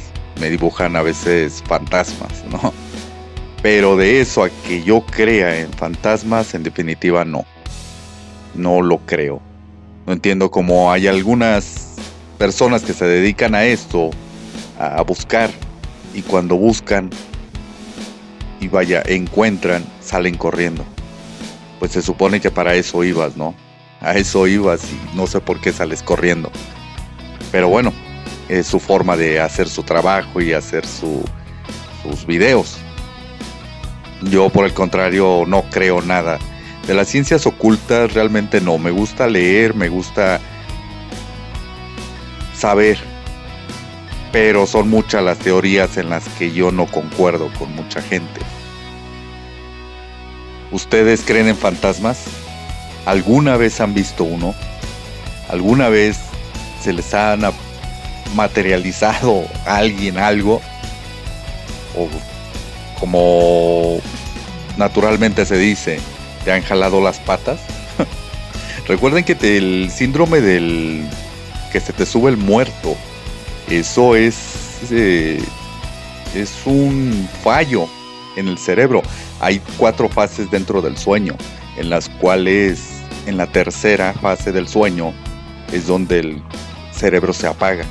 me 0.41 0.51
dibujan 0.51 0.97
a 0.97 1.03
veces 1.03 1.63
fantasmas, 1.67 2.45
¿no? 2.51 2.73
Pero 3.63 3.97
de 3.97 4.21
eso 4.21 4.45
a 4.45 4.51
que 4.51 4.83
yo 4.83 5.03
crea 5.03 5.61
en 5.61 5.71
fantasmas, 5.73 6.55
en 6.55 6.63
definitiva 6.63 7.25
no. 7.25 7.45
No 8.55 8.81
lo 8.81 8.99
creo. 8.99 9.41
No 10.07 10.13
entiendo 10.13 10.51
cómo 10.51 10.91
hay 10.91 11.07
algunas 11.07 11.97
personas 12.39 12.83
que 12.83 12.95
se 12.95 13.05
dedican 13.05 13.55
a 13.55 13.65
esto 13.65 14.11
a 14.79 15.03
buscar 15.03 15.51
y 16.15 16.23
cuando 16.23 16.57
buscan 16.57 17.11
y 18.61 18.69
vaya, 18.69 19.03
encuentran, 19.07 19.85
salen 20.01 20.37
corriendo. 20.37 20.85
Pues 21.79 21.93
se 21.93 22.03
supone 22.03 22.41
que 22.41 22.51
para 22.51 22.75
eso 22.75 23.03
ibas, 23.05 23.37
¿no? 23.37 23.55
A 24.07 24.15
eso 24.15 24.47
ibas 24.47 24.85
y 24.85 25.17
no 25.17 25.27
sé 25.27 25.41
por 25.41 25.61
qué 25.61 25.73
sales 25.73 26.03
corriendo. 26.03 26.51
Pero 27.53 27.69
bueno, 27.69 27.93
es 28.49 28.67
su 28.67 28.81
forma 28.81 29.17
de 29.17 29.41
hacer 29.41 29.69
su 29.69 29.83
trabajo 29.83 30.41
y 30.41 30.53
hacer 30.53 30.87
su, 30.87 31.23
sus 32.03 32.27
videos. 32.27 32.79
Yo 34.23 34.49
por 34.49 34.65
el 34.65 34.73
contrario 34.73 35.45
no 35.47 35.63
creo 35.71 36.03
nada. 36.03 36.39
De 36.87 36.95
las 36.95 37.09
ciencias 37.09 37.47
ocultas 37.47 38.15
realmente 38.15 38.61
no. 38.61 38.79
Me 38.79 38.91
gusta 38.91 39.27
leer, 39.27 39.75
me 39.75 39.89
gusta 39.89 40.41
saber 42.55 42.99
pero 44.33 44.67
son 44.67 44.89
muchas 44.89 45.23
las 45.25 45.39
teorías 45.39 45.97
en 45.97 46.11
las 46.11 46.29
que 46.31 46.53
yo 46.53 46.71
no 46.71 46.87
concuerdo 46.87 47.51
con 47.59 47.75
mucha 47.75 48.01
gente. 48.01 48.41
¿Ustedes 50.71 51.23
creen 51.23 51.49
en 51.49 51.57
fantasmas? 51.57 52.27
¿Alguna 53.07 53.57
vez 53.57 53.81
han 53.81 53.95
visto 53.95 54.25
uno? 54.25 54.55
¿Alguna 55.49 55.89
vez 55.89 56.19
se 56.83 56.93
les 56.93 57.13
ha 57.15 57.37
materializado 58.35 59.45
a 59.67 59.77
alguien 59.77 60.19
algo? 60.19 60.61
¿O 61.97 62.09
como 62.99 63.99
naturalmente 64.77 65.45
se 65.47 65.57
dice, 65.57 65.99
te 66.45 66.53
han 66.53 66.63
jalado 66.63 67.01
las 67.01 67.19
patas? 67.19 67.61
Recuerden 68.87 69.25
que 69.25 69.37
el 69.57 69.91
síndrome 69.91 70.41
del 70.41 71.09
que 71.73 71.81
se 71.81 71.93
te 71.93 72.07
sube 72.07 72.31
el 72.31 72.37
muerto 72.37 72.97
eso 73.71 74.17
es, 74.17 74.37
eh, 74.91 75.41
es 76.35 76.53
un 76.65 77.29
fallo 77.45 77.87
en 78.37 78.49
el 78.49 78.59
cerebro. 78.59 79.01
Hay 79.39 79.63
cuatro 79.77 80.09
fases 80.09 80.51
dentro 80.51 80.83
del 80.83 80.99
sueño, 80.99 81.37
en 81.77 81.89
las 81.89 82.09
cuales 82.09 82.81
en 83.27 83.37
la 83.37 83.47
tercera 83.47 84.13
fase 84.13 84.53
del 84.53 84.69
sueño 84.69 85.13
es 85.73 85.87
donde 85.87 86.21
el 86.21 86.43
cerebro 86.93 87.33
se 87.33 87.47
apaga. 87.47 87.85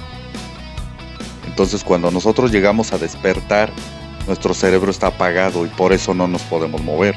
Entonces 1.48 1.84
cuando 1.84 2.12
nosotros 2.12 2.52
llegamos 2.52 2.94
a 2.94 2.98
despertar, 2.98 3.72
nuestro 4.28 4.54
cerebro 4.54 4.92
está 4.92 5.08
apagado 5.08 5.66
y 5.66 5.70
por 5.70 5.94
eso 5.94 6.14
no 6.14 6.28
nos 6.28 6.42
podemos 6.44 6.82
mover. 6.84 7.16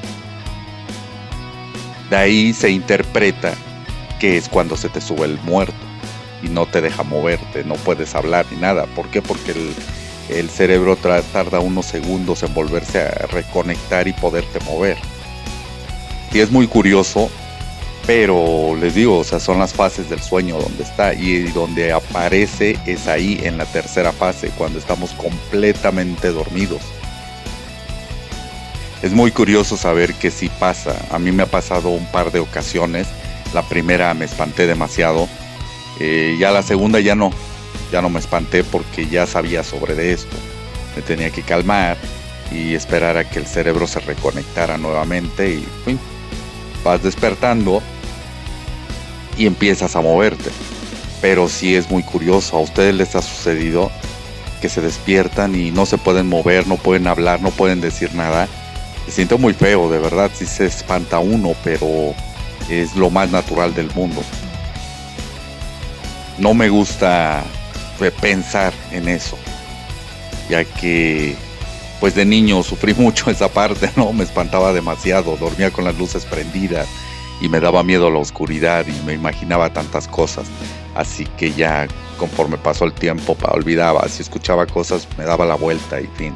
De 2.10 2.16
ahí 2.16 2.52
se 2.52 2.70
interpreta 2.70 3.54
que 4.20 4.36
es 4.36 4.48
cuando 4.48 4.76
se 4.76 4.88
te 4.88 5.00
sube 5.00 5.24
el 5.24 5.38
muerto 5.40 5.74
y 6.42 6.48
no 6.48 6.66
te 6.66 6.80
deja 6.80 7.02
moverte, 7.02 7.64
no 7.64 7.74
puedes 7.74 8.14
hablar 8.14 8.46
ni 8.50 8.58
nada. 8.58 8.86
¿Por 8.86 9.08
qué? 9.08 9.22
Porque 9.22 9.52
el, 10.28 10.50
cerebro 10.50 10.96
tarda 10.96 11.60
unos 11.60 11.86
segundos 11.86 12.42
en 12.42 12.52
volverse 12.54 13.00
a 13.02 13.26
reconectar 13.26 14.08
y 14.08 14.12
poderte 14.12 14.60
mover. 14.60 14.96
Y 16.32 16.40
es 16.40 16.50
muy 16.50 16.66
curioso 16.66 17.30
Pero 18.06 18.76
les 18.80 18.94
digo, 18.94 19.18
o 19.18 19.24
sea, 19.24 19.38
son 19.38 19.60
las 19.60 19.72
fases 19.72 20.10
del 20.10 20.20
sueño 20.20 20.58
donde 20.58 20.82
está 20.82 21.14
y 21.14 21.42
donde 21.52 21.92
aparece 21.92 22.76
es 22.84 23.06
ahí 23.06 23.40
en 23.44 23.58
la 23.58 23.64
tercera 23.66 24.12
fase, 24.12 24.50
cuando 24.58 24.78
estamos 24.78 25.12
completamente 25.12 26.32
dormidos. 26.32 26.80
Es 29.02 29.12
muy 29.12 29.30
curioso 29.30 29.76
saber 29.76 30.14
que 30.14 30.30
sí 30.30 30.48
pasa. 30.60 30.96
A 31.10 31.18
mí 31.18 31.32
me 31.32 31.44
ha 31.44 31.46
pasado 31.46 31.90
un 31.90 32.06
par 32.06 32.30
de 32.30 32.40
ocasiones. 32.40 33.08
La 33.52 33.62
primera 33.62 34.14
me 34.14 34.24
espanté 34.24 34.66
demasiado. 34.66 35.28
Eh, 35.98 36.36
ya 36.38 36.52
la 36.52 36.62
segunda 36.62 37.00
ya 37.00 37.16
no. 37.16 37.30
Ya 37.90 38.00
no 38.00 38.08
me 38.10 38.20
espanté 38.20 38.62
porque 38.62 39.08
ya 39.08 39.26
sabía 39.26 39.64
sobre 39.64 39.94
de 39.96 40.12
esto. 40.12 40.36
Me 40.94 41.02
tenía 41.02 41.30
que 41.30 41.42
calmar 41.42 41.96
y 42.52 42.74
esperar 42.74 43.16
a 43.16 43.28
que 43.28 43.40
el 43.40 43.46
cerebro 43.46 43.86
se 43.88 43.98
reconectara 44.00 44.78
nuevamente 44.78 45.50
y 45.50 45.66
vas 46.84 47.02
despertando 47.02 47.82
y 49.36 49.46
empiezas 49.46 49.96
a 49.96 50.00
moverte. 50.00 50.50
Pero 51.20 51.48
sí 51.48 51.74
es 51.74 51.90
muy 51.90 52.02
curioso, 52.02 52.56
a 52.56 52.60
ustedes 52.60 52.94
les 52.94 53.14
ha 53.14 53.22
sucedido 53.22 53.90
que 54.60 54.68
se 54.68 54.80
despiertan 54.80 55.54
y 55.54 55.70
no 55.70 55.86
se 55.86 55.98
pueden 55.98 56.28
mover, 56.28 56.66
no 56.66 56.76
pueden 56.76 57.06
hablar, 57.06 57.40
no 57.40 57.50
pueden 57.50 57.80
decir 57.80 58.14
nada. 58.14 58.48
Se 59.06 59.12
siento 59.12 59.38
muy 59.38 59.54
feo, 59.54 59.90
de 59.90 59.98
verdad, 59.98 60.30
sí 60.34 60.46
se 60.46 60.66
espanta 60.66 61.18
uno, 61.18 61.54
pero 61.64 62.14
es 62.68 62.94
lo 62.96 63.10
más 63.10 63.30
natural 63.30 63.74
del 63.74 63.90
mundo. 63.94 64.22
No 66.38 66.54
me 66.54 66.68
gusta 66.68 67.42
pensar 68.20 68.72
en 68.90 69.08
eso, 69.08 69.38
ya 70.48 70.64
que 70.64 71.36
pues 72.02 72.16
de 72.16 72.24
niño 72.24 72.64
sufrí 72.64 72.94
mucho 72.94 73.30
esa 73.30 73.46
parte, 73.46 73.88
¿no? 73.96 74.12
Me 74.12 74.24
espantaba 74.24 74.72
demasiado, 74.72 75.36
dormía 75.36 75.70
con 75.70 75.84
las 75.84 75.96
luces 75.96 76.24
prendidas 76.24 76.88
y 77.40 77.48
me 77.48 77.60
daba 77.60 77.84
miedo 77.84 78.10
la 78.10 78.18
oscuridad 78.18 78.84
y 78.88 79.06
me 79.06 79.12
imaginaba 79.12 79.72
tantas 79.72 80.08
cosas. 80.08 80.48
Así 80.96 81.26
que 81.38 81.52
ya 81.52 81.86
conforme 82.18 82.58
pasó 82.58 82.86
el 82.86 82.92
tiempo, 82.92 83.36
olvidaba, 83.52 84.08
si 84.08 84.22
escuchaba 84.22 84.66
cosas 84.66 85.06
me 85.16 85.22
daba 85.22 85.46
la 85.46 85.54
vuelta 85.54 86.00
y 86.00 86.08
fin. 86.16 86.34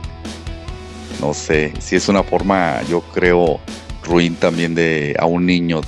No 1.20 1.34
sé, 1.34 1.72
si 1.80 1.96
es 1.96 2.08
una 2.08 2.22
forma, 2.22 2.80
yo 2.88 3.00
creo, 3.00 3.58
ruin 4.04 4.36
también 4.36 4.76
de 4.76 5.16
a 5.18 5.26
un 5.26 5.46
niño 5.46 5.80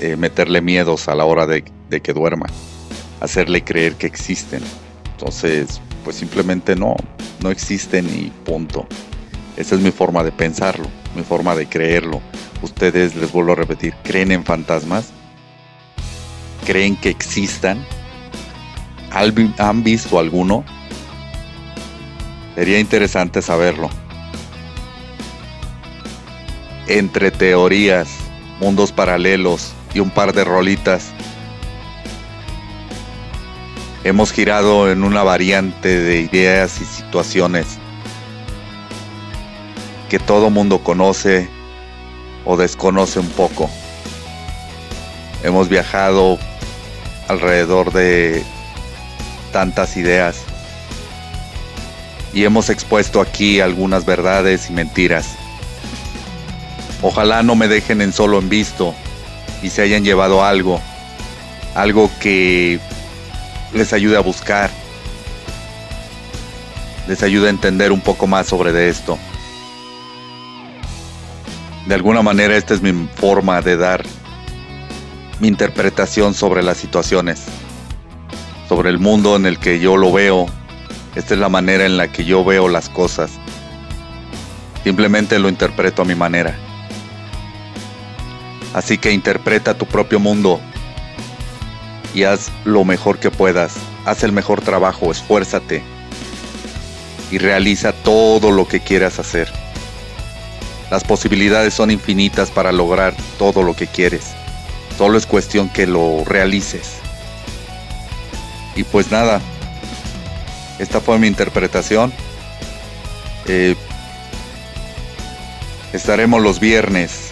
eh, 0.00 0.16
meterle 0.16 0.62
miedos 0.62 1.06
a 1.06 1.14
la 1.14 1.26
hora 1.26 1.46
de, 1.46 1.64
de 1.90 2.00
que 2.00 2.14
duerma, 2.14 2.46
hacerle 3.20 3.62
creer 3.62 3.96
que 3.96 4.06
existen. 4.06 4.62
Entonces, 5.12 5.82
pues 6.02 6.16
simplemente 6.16 6.74
no, 6.74 6.96
no 7.42 7.50
existen 7.50 8.06
y 8.08 8.30
punto. 8.46 8.88
Esa 9.58 9.74
es 9.74 9.80
mi 9.80 9.90
forma 9.90 10.22
de 10.22 10.30
pensarlo, 10.30 10.86
mi 11.16 11.24
forma 11.24 11.56
de 11.56 11.66
creerlo. 11.66 12.22
Ustedes, 12.62 13.16
les 13.16 13.32
vuelvo 13.32 13.54
a 13.54 13.56
repetir, 13.56 13.92
¿creen 14.04 14.30
en 14.30 14.44
fantasmas? 14.44 15.08
¿Creen 16.64 16.94
que 16.94 17.08
existan? 17.08 17.84
¿Han 19.10 19.82
visto 19.82 20.20
alguno? 20.20 20.64
Sería 22.54 22.78
interesante 22.78 23.42
saberlo. 23.42 23.90
Entre 26.86 27.32
teorías, 27.32 28.10
mundos 28.60 28.92
paralelos 28.92 29.72
y 29.92 29.98
un 29.98 30.10
par 30.10 30.34
de 30.34 30.44
rolitas, 30.44 31.08
hemos 34.04 34.30
girado 34.30 34.88
en 34.88 35.02
una 35.02 35.24
variante 35.24 35.98
de 35.98 36.20
ideas 36.20 36.80
y 36.80 36.84
situaciones 36.84 37.80
que 40.08 40.18
todo 40.18 40.50
mundo 40.50 40.78
conoce 40.78 41.48
o 42.44 42.56
desconoce 42.56 43.18
un 43.18 43.28
poco. 43.28 43.70
Hemos 45.42 45.68
viajado 45.68 46.38
alrededor 47.28 47.92
de 47.92 48.42
tantas 49.52 49.96
ideas 49.96 50.38
y 52.32 52.44
hemos 52.44 52.70
expuesto 52.70 53.20
aquí 53.20 53.60
algunas 53.60 54.04
verdades 54.04 54.70
y 54.70 54.72
mentiras. 54.72 55.36
Ojalá 57.02 57.42
no 57.42 57.54
me 57.54 57.68
dejen 57.68 58.00
en 58.00 58.12
solo 58.12 58.38
en 58.38 58.48
visto 58.48 58.94
y 59.62 59.70
se 59.70 59.82
hayan 59.82 60.04
llevado 60.04 60.42
algo, 60.42 60.80
algo 61.74 62.10
que 62.20 62.80
les 63.72 63.92
ayude 63.92 64.16
a 64.16 64.20
buscar, 64.20 64.70
les 67.06 67.22
ayude 67.22 67.48
a 67.48 67.50
entender 67.50 67.92
un 67.92 68.00
poco 68.00 68.26
más 68.26 68.46
sobre 68.46 68.72
de 68.72 68.88
esto 68.88 69.18
de 71.88 71.94
alguna 71.94 72.20
manera 72.20 72.54
esta 72.54 72.74
es 72.74 72.82
mi 72.82 73.08
forma 73.16 73.62
de 73.62 73.78
dar 73.78 74.04
mi 75.40 75.48
interpretación 75.48 76.34
sobre 76.34 76.62
las 76.62 76.76
situaciones, 76.76 77.44
sobre 78.68 78.90
el 78.90 78.98
mundo 78.98 79.36
en 79.36 79.46
el 79.46 79.58
que 79.58 79.80
yo 79.80 79.96
lo 79.96 80.12
veo. 80.12 80.44
Esta 81.14 81.32
es 81.32 81.40
la 81.40 81.48
manera 81.48 81.86
en 81.86 81.96
la 81.96 82.12
que 82.12 82.26
yo 82.26 82.44
veo 82.44 82.68
las 82.68 82.90
cosas. 82.90 83.30
Simplemente 84.84 85.38
lo 85.38 85.48
interpreto 85.48 86.02
a 86.02 86.04
mi 86.04 86.14
manera. 86.14 86.54
Así 88.74 88.98
que 88.98 89.12
interpreta 89.12 89.72
tu 89.72 89.86
propio 89.86 90.20
mundo 90.20 90.60
y 92.14 92.24
haz 92.24 92.52
lo 92.66 92.84
mejor 92.84 93.18
que 93.18 93.30
puedas. 93.30 93.76
Haz 94.04 94.24
el 94.24 94.32
mejor 94.32 94.60
trabajo, 94.60 95.10
esfuérzate 95.10 95.82
y 97.30 97.38
realiza 97.38 97.92
todo 97.92 98.50
lo 98.50 98.68
que 98.68 98.80
quieras 98.80 99.18
hacer. 99.18 99.67
Las 100.90 101.04
posibilidades 101.04 101.74
son 101.74 101.90
infinitas 101.90 102.50
para 102.50 102.72
lograr 102.72 103.14
todo 103.38 103.62
lo 103.62 103.74
que 103.74 103.86
quieres. 103.86 104.24
Solo 104.96 105.18
es 105.18 105.26
cuestión 105.26 105.68
que 105.68 105.86
lo 105.86 106.24
realices. 106.24 106.94
Y 108.74 108.84
pues 108.84 109.10
nada, 109.10 109.40
esta 110.78 111.00
fue 111.00 111.18
mi 111.18 111.26
interpretación. 111.26 112.12
Eh, 113.46 113.76
estaremos 115.92 116.40
los 116.40 116.58
viernes 116.58 117.30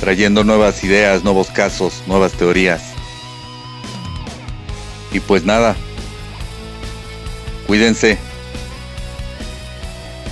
trayendo 0.00 0.44
nuevas 0.44 0.82
ideas, 0.82 1.22
nuevos 1.22 1.48
casos, 1.48 2.02
nuevas 2.06 2.32
teorías. 2.32 2.82
Y 5.12 5.20
pues 5.20 5.44
nada, 5.44 5.76
cuídense, 7.66 8.18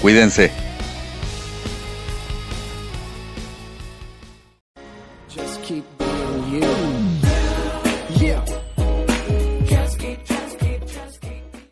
cuídense. 0.02 0.65